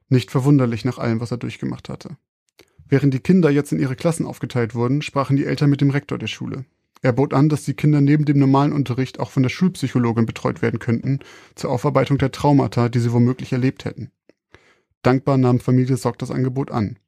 [0.07, 2.17] Nicht verwunderlich nach allem, was er durchgemacht hatte.
[2.87, 6.17] Während die Kinder jetzt in ihre Klassen aufgeteilt wurden, sprachen die Eltern mit dem Rektor
[6.17, 6.63] der Schule.
[7.07, 10.61] Er bot an, dass die Kinder neben dem normalen Unterricht auch von der Schulpsychologin betreut
[10.61, 11.19] werden könnten,
[11.55, 14.11] zur Aufarbeitung der Traumata, die sie womöglich erlebt hätten.
[15.03, 16.99] Dankbar nahm Familie Sock das Angebot an.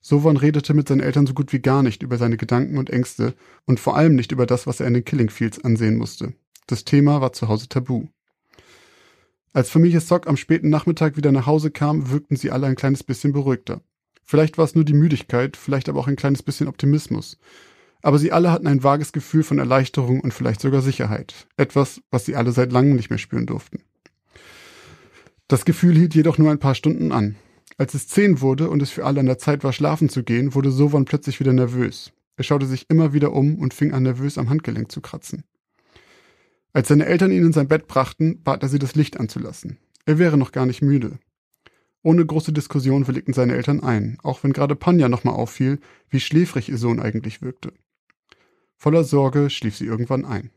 [0.00, 3.34] Sovan redete mit seinen Eltern so gut wie gar nicht über seine Gedanken und Ängste
[3.66, 6.32] und vor allem nicht über das, was er in den Killing Fields ansehen musste.
[6.66, 8.06] Das Thema war zu Hause tabu.
[9.52, 13.04] Als Familie Sock am späten Nachmittag wieder nach Hause kam, wirkten sie alle ein kleines
[13.04, 13.82] bisschen beruhigter.
[14.22, 17.36] Vielleicht war es nur die Müdigkeit, vielleicht aber auch ein kleines bisschen Optimismus
[18.04, 21.46] aber sie alle hatten ein vages Gefühl von Erleichterung und vielleicht sogar Sicherheit.
[21.56, 23.80] Etwas, was sie alle seit langem nicht mehr spüren durften.
[25.48, 27.36] Das Gefühl hielt jedoch nur ein paar Stunden an.
[27.78, 30.54] Als es zehn wurde und es für alle an der Zeit war, schlafen zu gehen,
[30.54, 32.12] wurde Sovan plötzlich wieder nervös.
[32.36, 35.44] Er schaute sich immer wieder um und fing an, nervös am Handgelenk zu kratzen.
[36.74, 39.78] Als seine Eltern ihn in sein Bett brachten, bat er sie, das Licht anzulassen.
[40.04, 41.18] Er wäre noch gar nicht müde.
[42.02, 45.78] Ohne große Diskussion willigten seine Eltern ein, auch wenn gerade Panja nochmal auffiel,
[46.10, 47.72] wie schläfrig ihr Sohn eigentlich wirkte.
[48.76, 50.50] Voller Sorge schlief sie irgendwann ein.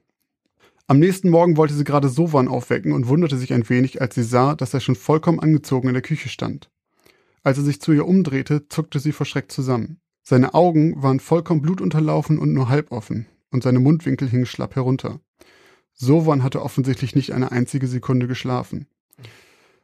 [0.87, 4.23] Am nächsten Morgen wollte sie gerade Sovan aufwecken und wunderte sich ein wenig, als sie
[4.23, 6.69] sah, dass er schon vollkommen angezogen in der Küche stand.
[7.43, 9.99] Als er sich zu ihr umdrehte, zuckte sie vor Schreck zusammen.
[10.23, 15.19] Seine Augen waren vollkommen blutunterlaufen und nur halb offen, und seine Mundwinkel hingen schlapp herunter.
[15.93, 18.87] Sovan hatte offensichtlich nicht eine einzige Sekunde geschlafen.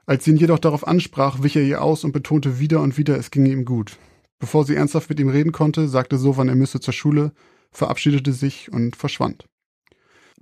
[0.05, 3.17] Als sie ihn jedoch darauf ansprach, wich er ihr aus und betonte wieder und wieder,
[3.17, 3.97] es ginge ihm gut.
[4.39, 7.31] Bevor sie ernsthaft mit ihm reden konnte, sagte Sovan, er müsse zur Schule
[7.73, 9.45] verabschiedete sich und verschwand.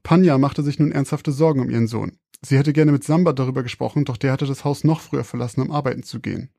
[0.03, 2.17] Panja machte sich nun ernsthafte Sorgen um ihren Sohn.
[2.41, 5.61] Sie hätte gerne mit Samba darüber gesprochen, doch der hatte das Haus noch früher verlassen,
[5.61, 6.49] um arbeiten zu gehen.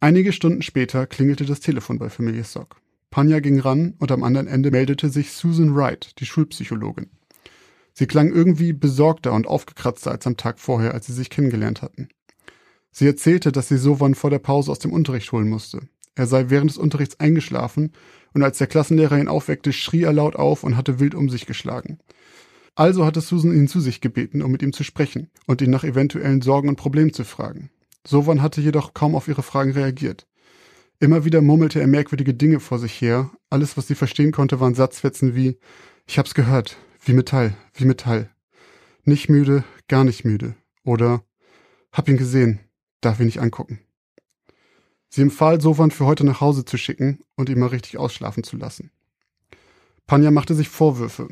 [0.00, 2.80] Einige Stunden später klingelte das Telefon bei Familie Sock.
[3.10, 7.10] Panja ging ran und am anderen Ende meldete sich Susan Wright, die Schulpsychologin.
[7.92, 12.08] Sie klang irgendwie besorgter und aufgekratzter als am Tag vorher, als sie sich kennengelernt hatten.
[12.92, 15.80] Sie erzählte, dass sie Sovan vor der Pause aus dem Unterricht holen musste.
[16.14, 17.92] Er sei während des Unterrichts eingeschlafen
[18.34, 21.46] und als der Klassenlehrer ihn aufweckte, schrie er laut auf und hatte wild um sich
[21.46, 21.98] geschlagen.
[22.74, 25.84] Also hatte Susan ihn zu sich gebeten, um mit ihm zu sprechen und ihn nach
[25.84, 27.70] eventuellen Sorgen und Problemen zu fragen.
[28.06, 30.26] Sovan hatte jedoch kaum auf ihre Fragen reagiert.
[30.98, 33.30] Immer wieder murmelte er merkwürdige Dinge vor sich her.
[33.48, 35.58] Alles, was sie verstehen konnte, waren Satzfetzen wie
[36.06, 38.30] Ich hab's gehört, wie Metall, wie Metall.
[39.04, 40.54] Nicht müde, gar nicht müde.
[40.84, 41.24] Oder
[41.92, 42.60] Hab ihn gesehen,
[43.00, 43.80] darf ihn nicht angucken.
[45.10, 48.56] Sie empfahl Sovan für heute nach Hause zu schicken und ihn mal richtig ausschlafen zu
[48.56, 48.90] lassen.
[50.06, 51.28] Panja machte sich Vorwürfe.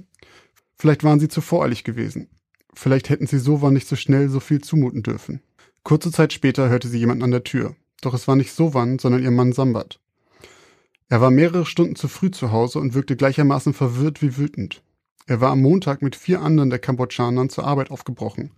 [0.75, 2.29] Vielleicht waren sie zu voreilig gewesen.
[2.75, 5.41] Vielleicht hätten sie Sovan nicht so schnell so viel zumuten dürfen.
[5.85, 7.77] Kurze Zeit später hörte sie jemanden an der Tür.
[8.01, 10.01] Doch es war nicht Sovan, sondern ihr Mann Sambat.
[11.09, 14.83] Er war mehrere Stunden zu früh zu Hause und wirkte gleichermaßen verwirrt wie wütend.
[15.27, 18.51] Er war am Montag mit vier anderen der Kambodschanern zur Arbeit aufgebrochen.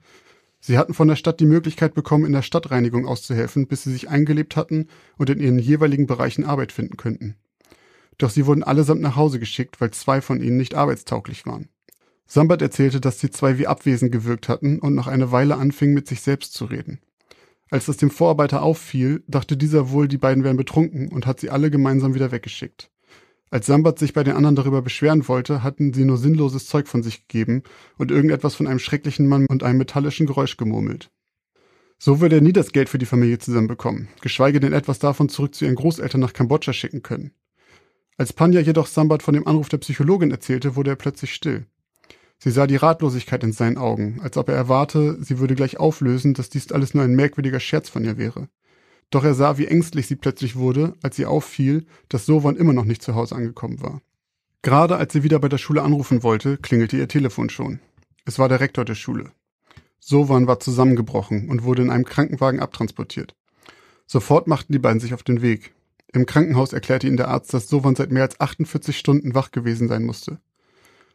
[0.61, 4.11] Sie hatten von der Stadt die Möglichkeit bekommen, in der Stadtreinigung auszuhelfen, bis sie sich
[4.11, 7.37] eingelebt hatten und in ihren jeweiligen Bereichen Arbeit finden könnten.
[8.19, 11.71] Doch sie wurden allesamt nach Hause geschickt, weil zwei von ihnen nicht arbeitstauglich waren.
[12.27, 16.07] Sambat erzählte, dass die zwei wie abwesend gewirkt hatten und nach einer Weile anfingen, mit
[16.07, 17.01] sich selbst zu reden.
[17.71, 21.51] Als das dem Vorarbeiter auffiel, dachte dieser wohl, die beiden wären betrunken und hat sie
[21.51, 22.90] alle gemeinsam wieder weggeschickt.
[23.51, 27.03] Als Sambat sich bei den anderen darüber beschweren wollte, hatten sie nur sinnloses Zeug von
[27.03, 27.65] sich gegeben
[27.99, 31.11] und irgendetwas von einem schrecklichen Mann und einem metallischen Geräusch gemurmelt.
[31.99, 35.55] So würde er nie das Geld für die Familie zusammenbekommen, geschweige denn etwas davon zurück
[35.55, 37.33] zu ihren Großeltern nach Kambodscha schicken können.
[38.17, 41.67] Als Panja jedoch Sambat von dem Anruf der Psychologin erzählte, wurde er plötzlich still.
[42.39, 46.35] Sie sah die Ratlosigkeit in seinen Augen, als ob er erwarte, sie würde gleich auflösen,
[46.35, 48.49] dass dies alles nur ein merkwürdiger Scherz von ihr wäre.
[49.11, 52.85] Doch er sah, wie ängstlich sie plötzlich wurde, als sie auffiel, dass Sovan immer noch
[52.85, 54.01] nicht zu Hause angekommen war.
[54.63, 57.81] Gerade als sie wieder bei der Schule anrufen wollte, klingelte ihr Telefon schon.
[58.25, 59.33] Es war der Rektor der Schule.
[59.99, 63.35] Sovan war zusammengebrochen und wurde in einem Krankenwagen abtransportiert.
[64.07, 65.73] Sofort machten die beiden sich auf den Weg.
[66.13, 69.89] Im Krankenhaus erklärte ihnen der Arzt, dass Sovan seit mehr als 48 Stunden wach gewesen
[69.89, 70.41] sein musste.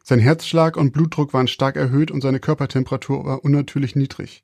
[0.04, 4.44] Sein Herzschlag und Blutdruck waren stark erhöht und seine Körpertemperatur war unnatürlich niedrig.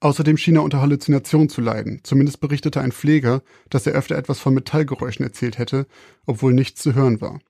[0.00, 2.00] Außerdem schien er unter Halluzinationen zu leiden.
[2.04, 5.86] Zumindest berichtete ein Pfleger, dass er öfter etwas von Metallgeräuschen erzählt hätte,
[6.24, 7.40] obwohl nichts zu hören war.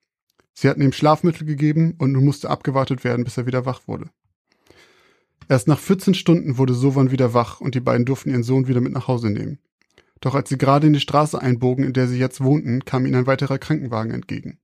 [0.55, 4.11] Sie hatten ihm Schlafmittel gegeben und nun musste abgewartet werden, bis er wieder wach wurde.
[5.49, 8.80] Erst nach 14 Stunden wurde Sovan wieder wach und die beiden durften ihren Sohn wieder
[8.80, 9.59] mit nach Hause nehmen.
[10.20, 13.14] Doch als sie gerade in die Straße einbogen, in der sie jetzt wohnten, kam ihnen
[13.14, 14.59] ein weiterer Krankenwagen entgegen.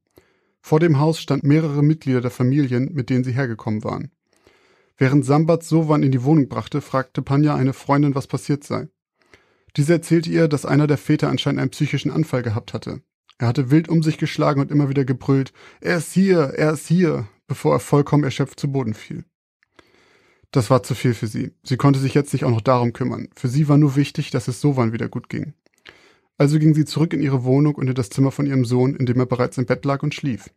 [0.60, 4.10] Vor dem Haus standen mehrere Mitglieder der Familien, mit denen sie hergekommen waren.
[4.96, 8.88] Während Sambat Sovan in die Wohnung brachte, fragte Panja eine Freundin, was passiert sei.
[9.76, 13.02] Diese erzählte ihr, dass einer der Väter anscheinend einen psychischen Anfall gehabt hatte.
[13.38, 16.86] Er hatte wild um sich geschlagen und immer wieder gebrüllt, er ist hier, er ist
[16.86, 19.24] hier, bevor er vollkommen erschöpft zu Boden fiel.
[20.52, 21.50] Das war zu viel für sie.
[21.64, 23.28] Sie konnte sich jetzt nicht auch noch darum kümmern.
[23.34, 25.54] Für sie war nur wichtig, dass es Sovan wieder gut ging.
[26.38, 29.06] Also ging sie zurück in ihre Wohnung und in das Zimmer von ihrem Sohn, in
[29.06, 30.50] dem er bereits im Bett lag und schlief.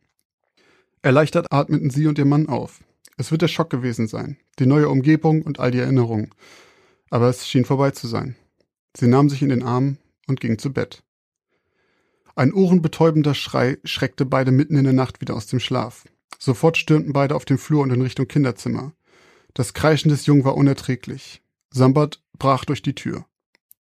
[1.02, 2.82] Erleichtert atmeten sie und ihr Mann auf.
[3.18, 6.30] Es wird der Schock gewesen sein, die neue Umgebung und all die Erinnerungen.
[7.10, 8.36] Aber es schien vorbei zu sein.
[8.96, 9.98] Sie nahm sich in den Arm
[10.28, 11.04] und ging zu Bett.
[12.36, 16.06] Ein ohrenbetäubender Schrei schreckte beide mitten in der Nacht wieder aus dem Schlaf.
[16.38, 18.94] Sofort stürmten beide auf den Flur und in Richtung Kinderzimmer.
[19.56, 21.42] Das Kreischen des Jungen war unerträglich.
[21.72, 23.26] Sambat brach durch die Tür.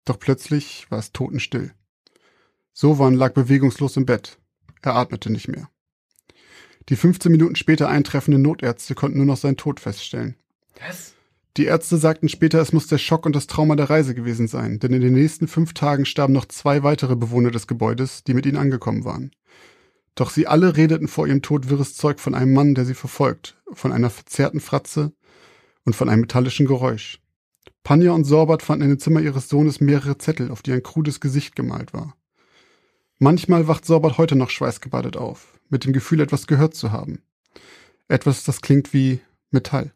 [0.04, 1.72] Doch plötzlich war es totenstill.
[2.74, 4.38] Sovan lag bewegungslos im Bett.
[4.82, 5.70] Er atmete nicht mehr.
[6.88, 10.36] Die 15 Minuten später eintreffenden Notärzte konnten nur noch seinen Tod feststellen.
[10.80, 11.14] Was?
[11.56, 14.78] Die Ärzte sagten später, es muss der Schock und das Trauma der Reise gewesen sein,
[14.78, 18.46] denn in den nächsten fünf Tagen starben noch zwei weitere Bewohner des Gebäudes, die mit
[18.46, 19.32] ihnen angekommen waren.
[20.14, 23.56] Doch sie alle redeten vor ihrem Tod wirres Zeug von einem Mann, der sie verfolgt,
[23.72, 25.12] von einer verzerrten Fratze
[25.84, 27.20] und von einem metallischen Geräusch.
[27.82, 31.20] Panja und Sorbat fanden in dem Zimmer ihres Sohnes mehrere Zettel, auf die ein krudes
[31.20, 32.14] Gesicht gemalt war.
[33.18, 37.22] Manchmal wacht Sorbat heute noch schweißgebadet auf, mit dem Gefühl, etwas gehört zu haben.
[38.06, 39.20] Etwas, das klingt wie
[39.50, 39.90] Metall.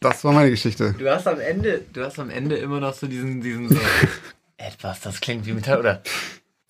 [0.00, 0.94] Das war meine Geschichte.
[0.98, 3.78] Du hast am Ende, du hast am Ende immer noch so diesen, diesen so,
[4.56, 6.02] etwas, das klingt wie Metall, oder?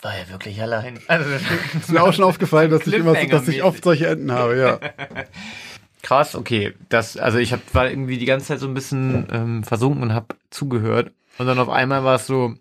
[0.03, 1.01] War er wirklich allein?
[1.09, 1.31] Also,
[1.81, 4.59] ist mir auch schon aufgefallen, dass ich immer so, dass ich oft solche Enden habe,
[4.59, 4.79] ja.
[6.03, 6.75] Krass, okay.
[6.91, 10.13] Das, also ich hab, war irgendwie die ganze Zeit so ein bisschen ähm, versunken und
[10.13, 11.13] habe zugehört.
[11.39, 12.55] Und dann auf einmal war es so,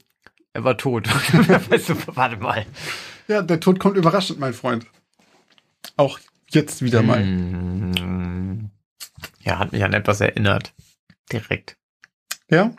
[0.53, 1.08] er war tot.
[1.70, 2.66] weißt du, warte mal.
[3.28, 4.86] Ja, der Tod kommt überraschend, mein Freund.
[5.97, 6.19] Auch
[6.49, 7.23] jetzt wieder mal.
[7.23, 8.69] Mm,
[9.41, 10.73] ja, hat mich an etwas erinnert.
[11.32, 11.78] Direkt.
[12.49, 12.73] Ja?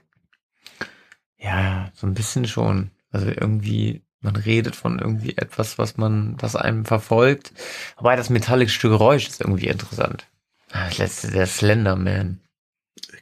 [1.39, 2.91] Ja, so ein bisschen schon.
[3.11, 7.53] Also irgendwie, man redet von irgendwie etwas, was man, was einem verfolgt.
[7.97, 10.27] Wobei das metallische Geräusch ist irgendwie interessant.
[10.73, 12.41] Ah, Das letzte, der Slenderman.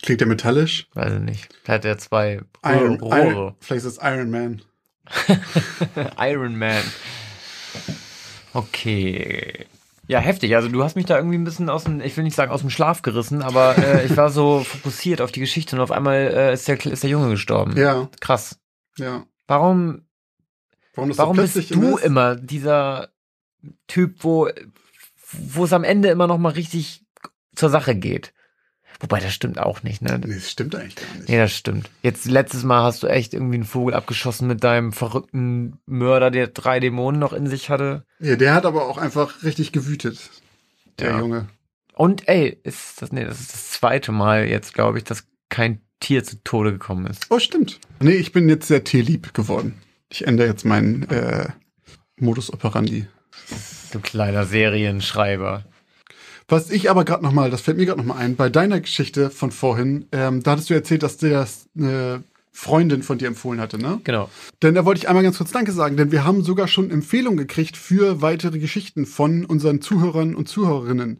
[0.03, 0.89] Klingt der metallisch?
[0.95, 1.49] Weiß ich nicht.
[1.65, 3.21] Da hat er zwei Iron, Rohre.
[3.21, 4.63] Iron, vielleicht ist es Iron Man.
[6.19, 6.83] Iron Man.
[8.53, 9.67] Okay.
[10.07, 10.55] Ja, heftig.
[10.55, 12.61] Also du hast mich da irgendwie ein bisschen aus dem, ich will nicht sagen aus
[12.61, 16.17] dem Schlaf gerissen, aber äh, ich war so fokussiert auf die Geschichte und auf einmal
[16.17, 17.77] äh, ist, der, ist der Junge gestorben.
[17.77, 18.59] Ja, Krass.
[18.99, 19.25] ja.
[19.47, 20.03] Warum,
[20.95, 22.05] Warum warum bist du ist?
[22.05, 23.09] immer dieser
[23.89, 24.49] Typ, wo,
[25.33, 27.03] wo es am Ende immer noch mal richtig
[27.55, 28.33] zur Sache geht?
[29.05, 30.19] Wobei, das stimmt auch nicht, ne?
[30.25, 31.29] Nee, das stimmt eigentlich gar nicht.
[31.29, 31.91] Nee, das stimmt.
[32.03, 36.47] Jetzt letztes Mal hast du echt irgendwie einen Vogel abgeschossen mit deinem verrückten Mörder, der
[36.47, 38.07] drei Dämonen noch in sich hatte.
[38.19, 40.31] Ja, der hat aber auch einfach richtig gewütet.
[40.99, 41.19] Der Ja.
[41.19, 41.49] Junge.
[41.93, 45.83] Und ey, ist das, nee, das ist das zweite Mal jetzt, glaube ich, dass kein
[46.01, 47.27] Tier zu Tode gekommen ist.
[47.29, 47.79] Oh, stimmt.
[48.01, 49.75] Nee, ich bin jetzt sehr tierlieb geworden.
[50.09, 51.49] Ich ändere jetzt meinen äh,
[52.17, 53.07] Modus operandi.
[53.93, 55.65] Du kleiner Serienschreiber.
[56.49, 58.81] Was ich aber gerade noch mal, das fällt mir gerade noch mal ein, bei deiner
[58.81, 62.23] Geschichte von vorhin, ähm, da hattest du erzählt, dass dir das eine
[62.53, 64.01] Freundin von dir empfohlen hatte, ne?
[64.05, 64.31] Genau.
[64.63, 67.37] Denn da wollte ich einmal ganz kurz Danke sagen, denn wir haben sogar schon Empfehlungen
[67.37, 71.19] gekriegt für weitere Geschichten von unseren Zuhörern und Zuhörerinnen.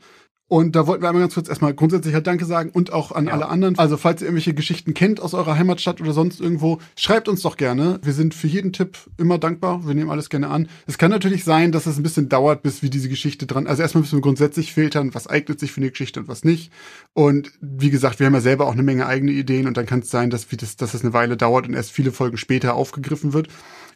[0.55, 3.27] Und da wollten wir einmal ganz kurz erstmal grundsätzlich halt Danke sagen und auch an
[3.27, 3.33] Ja.
[3.33, 3.77] alle anderen.
[3.77, 7.57] Also falls ihr irgendwelche Geschichten kennt aus eurer Heimatstadt oder sonst irgendwo, schreibt uns doch
[7.57, 7.99] gerne.
[8.05, 9.85] Wir sind für jeden Tipp immer dankbar.
[9.85, 10.69] Wir nehmen alles gerne an.
[10.87, 13.67] Es kann natürlich sein, dass es ein bisschen dauert, bis wir diese Geschichte dran.
[13.67, 16.71] Also erstmal müssen wir grundsätzlich filtern, was eignet sich für eine Geschichte und was nicht.
[17.15, 19.99] Und wie gesagt, wir haben ja selber auch eine Menge eigene Ideen und dann kann
[20.03, 23.33] es sein, dass, das, dass es eine Weile dauert und erst viele Folgen später aufgegriffen
[23.33, 23.49] wird.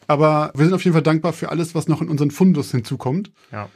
[0.09, 3.30] Aber wir sind auf jeden Fall dankbar für alles, was noch in unseren Fundus hinzukommt.
[3.52, 3.68] Ja.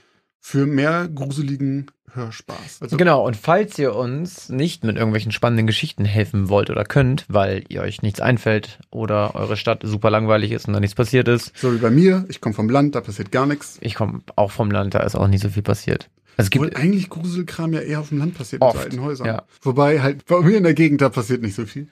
[0.45, 2.83] Für mehr gruseligen Hörspaß.
[2.83, 7.25] Also Genau, und falls ihr uns nicht mit irgendwelchen spannenden Geschichten helfen wollt oder könnt,
[7.29, 11.29] weil ihr euch nichts einfällt oder eure Stadt super langweilig ist und da nichts passiert
[11.29, 13.79] ist, so wie bei mir, ich komme vom Land, da passiert gar nichts.
[13.81, 16.11] ich komme auch vom Land, da ist auch nicht so viel passiert.
[16.37, 18.85] Also es Obwohl gibt eigentlich Gruselkram ja eher auf dem Land passiert, Oft, in so
[18.85, 19.27] alten Häusern.
[19.29, 19.43] ja.
[19.63, 21.87] Wobei halt bei mir in der Gegend, da passiert nicht so viel.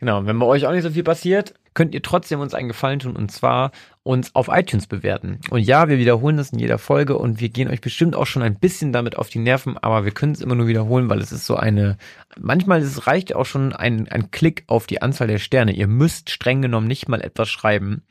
[0.00, 3.00] Genau, wenn bei euch auch nicht so viel passiert, könnt ihr trotzdem uns einen Gefallen
[3.00, 3.72] tun und zwar
[4.04, 5.40] uns auf iTunes bewerten.
[5.50, 8.42] Und ja, wir wiederholen das in jeder Folge und wir gehen euch bestimmt auch schon
[8.42, 11.32] ein bisschen damit auf die Nerven, aber wir können es immer nur wiederholen, weil es
[11.32, 11.96] ist so eine,
[12.38, 15.72] manchmal es reicht auch schon ein, ein Klick auf die Anzahl der Sterne.
[15.72, 18.02] Ihr müsst streng genommen nicht mal etwas schreiben.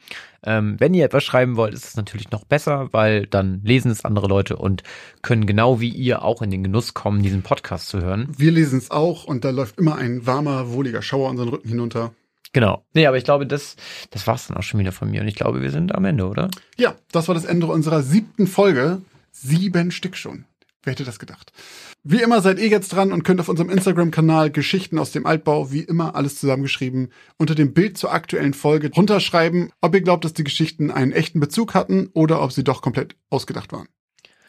[0.46, 4.04] Ähm, wenn ihr etwas schreiben wollt, ist es natürlich noch besser, weil dann lesen es
[4.04, 4.82] andere Leute und
[5.22, 8.30] können genau wie ihr auch in den Genuss kommen, diesen Podcast zu hören.
[8.36, 12.14] Wir lesen es auch und da läuft immer ein warmer, wohliger Schauer unseren Rücken hinunter.
[12.54, 12.86] Genau.
[12.94, 13.76] Nee, aber ich glaube, das,
[14.12, 15.22] das war's dann auch schon wieder von mir.
[15.22, 16.50] Und ich glaube, wir sind am Ende, oder?
[16.78, 19.02] Ja, das war das Ende unserer siebten Folge.
[19.32, 20.46] Sieben Stück schon.
[20.84, 21.52] Wer hätte das gedacht?
[22.04, 25.72] Wie immer seid ihr jetzt dran und könnt auf unserem Instagram-Kanal Geschichten aus dem Altbau,
[25.72, 30.34] wie immer alles zusammengeschrieben, unter dem Bild zur aktuellen Folge runterschreiben, ob ihr glaubt, dass
[30.34, 33.88] die Geschichten einen echten Bezug hatten oder ob sie doch komplett ausgedacht waren.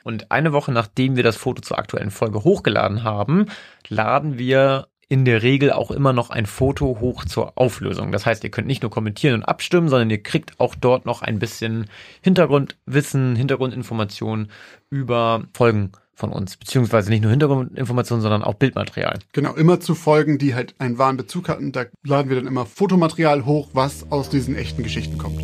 [0.02, 3.46] Und eine Woche nachdem wir das Foto zur aktuellen Folge hochgeladen haben,
[3.88, 8.12] laden wir in der Regel auch immer noch ein Foto hoch zur Auflösung.
[8.12, 11.22] Das heißt, ihr könnt nicht nur kommentieren und abstimmen, sondern ihr kriegt auch dort noch
[11.22, 11.86] ein bisschen
[12.22, 14.50] Hintergrundwissen, Hintergrundinformationen
[14.90, 16.56] über Folgen von uns.
[16.56, 19.18] Beziehungsweise nicht nur Hintergrundinformationen, sondern auch Bildmaterial.
[19.32, 21.72] Genau, immer zu Folgen, die halt einen wahren Bezug hatten.
[21.72, 25.40] Da laden wir dann immer Fotomaterial hoch, was aus diesen echten Geschichten kommt.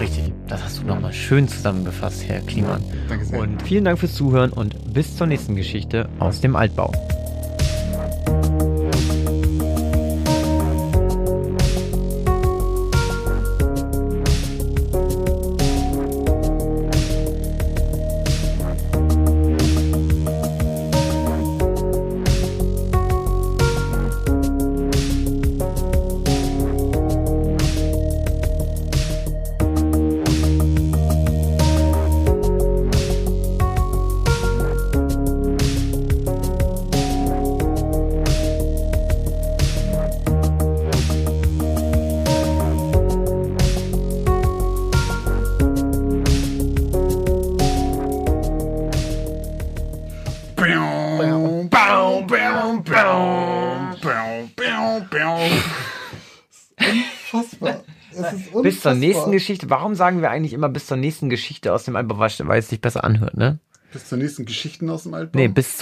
[0.00, 2.82] Richtig, das hast du nochmal schön zusammengefasst, Herr Kliman.
[3.08, 3.38] Danke sehr.
[3.38, 6.92] Und vielen Dank fürs Zuhören und bis zur nächsten Geschichte aus dem Altbau.
[58.84, 59.68] Zur nächsten Geschichte.
[59.68, 62.80] Warum sagen wir eigentlich immer bis zur nächsten Geschichte aus dem Altbau, weil es sich
[62.80, 63.58] besser anhört, ne?
[63.92, 65.38] Bis zur nächsten Geschichten aus dem Altbau.
[65.38, 65.78] Nee, bis zu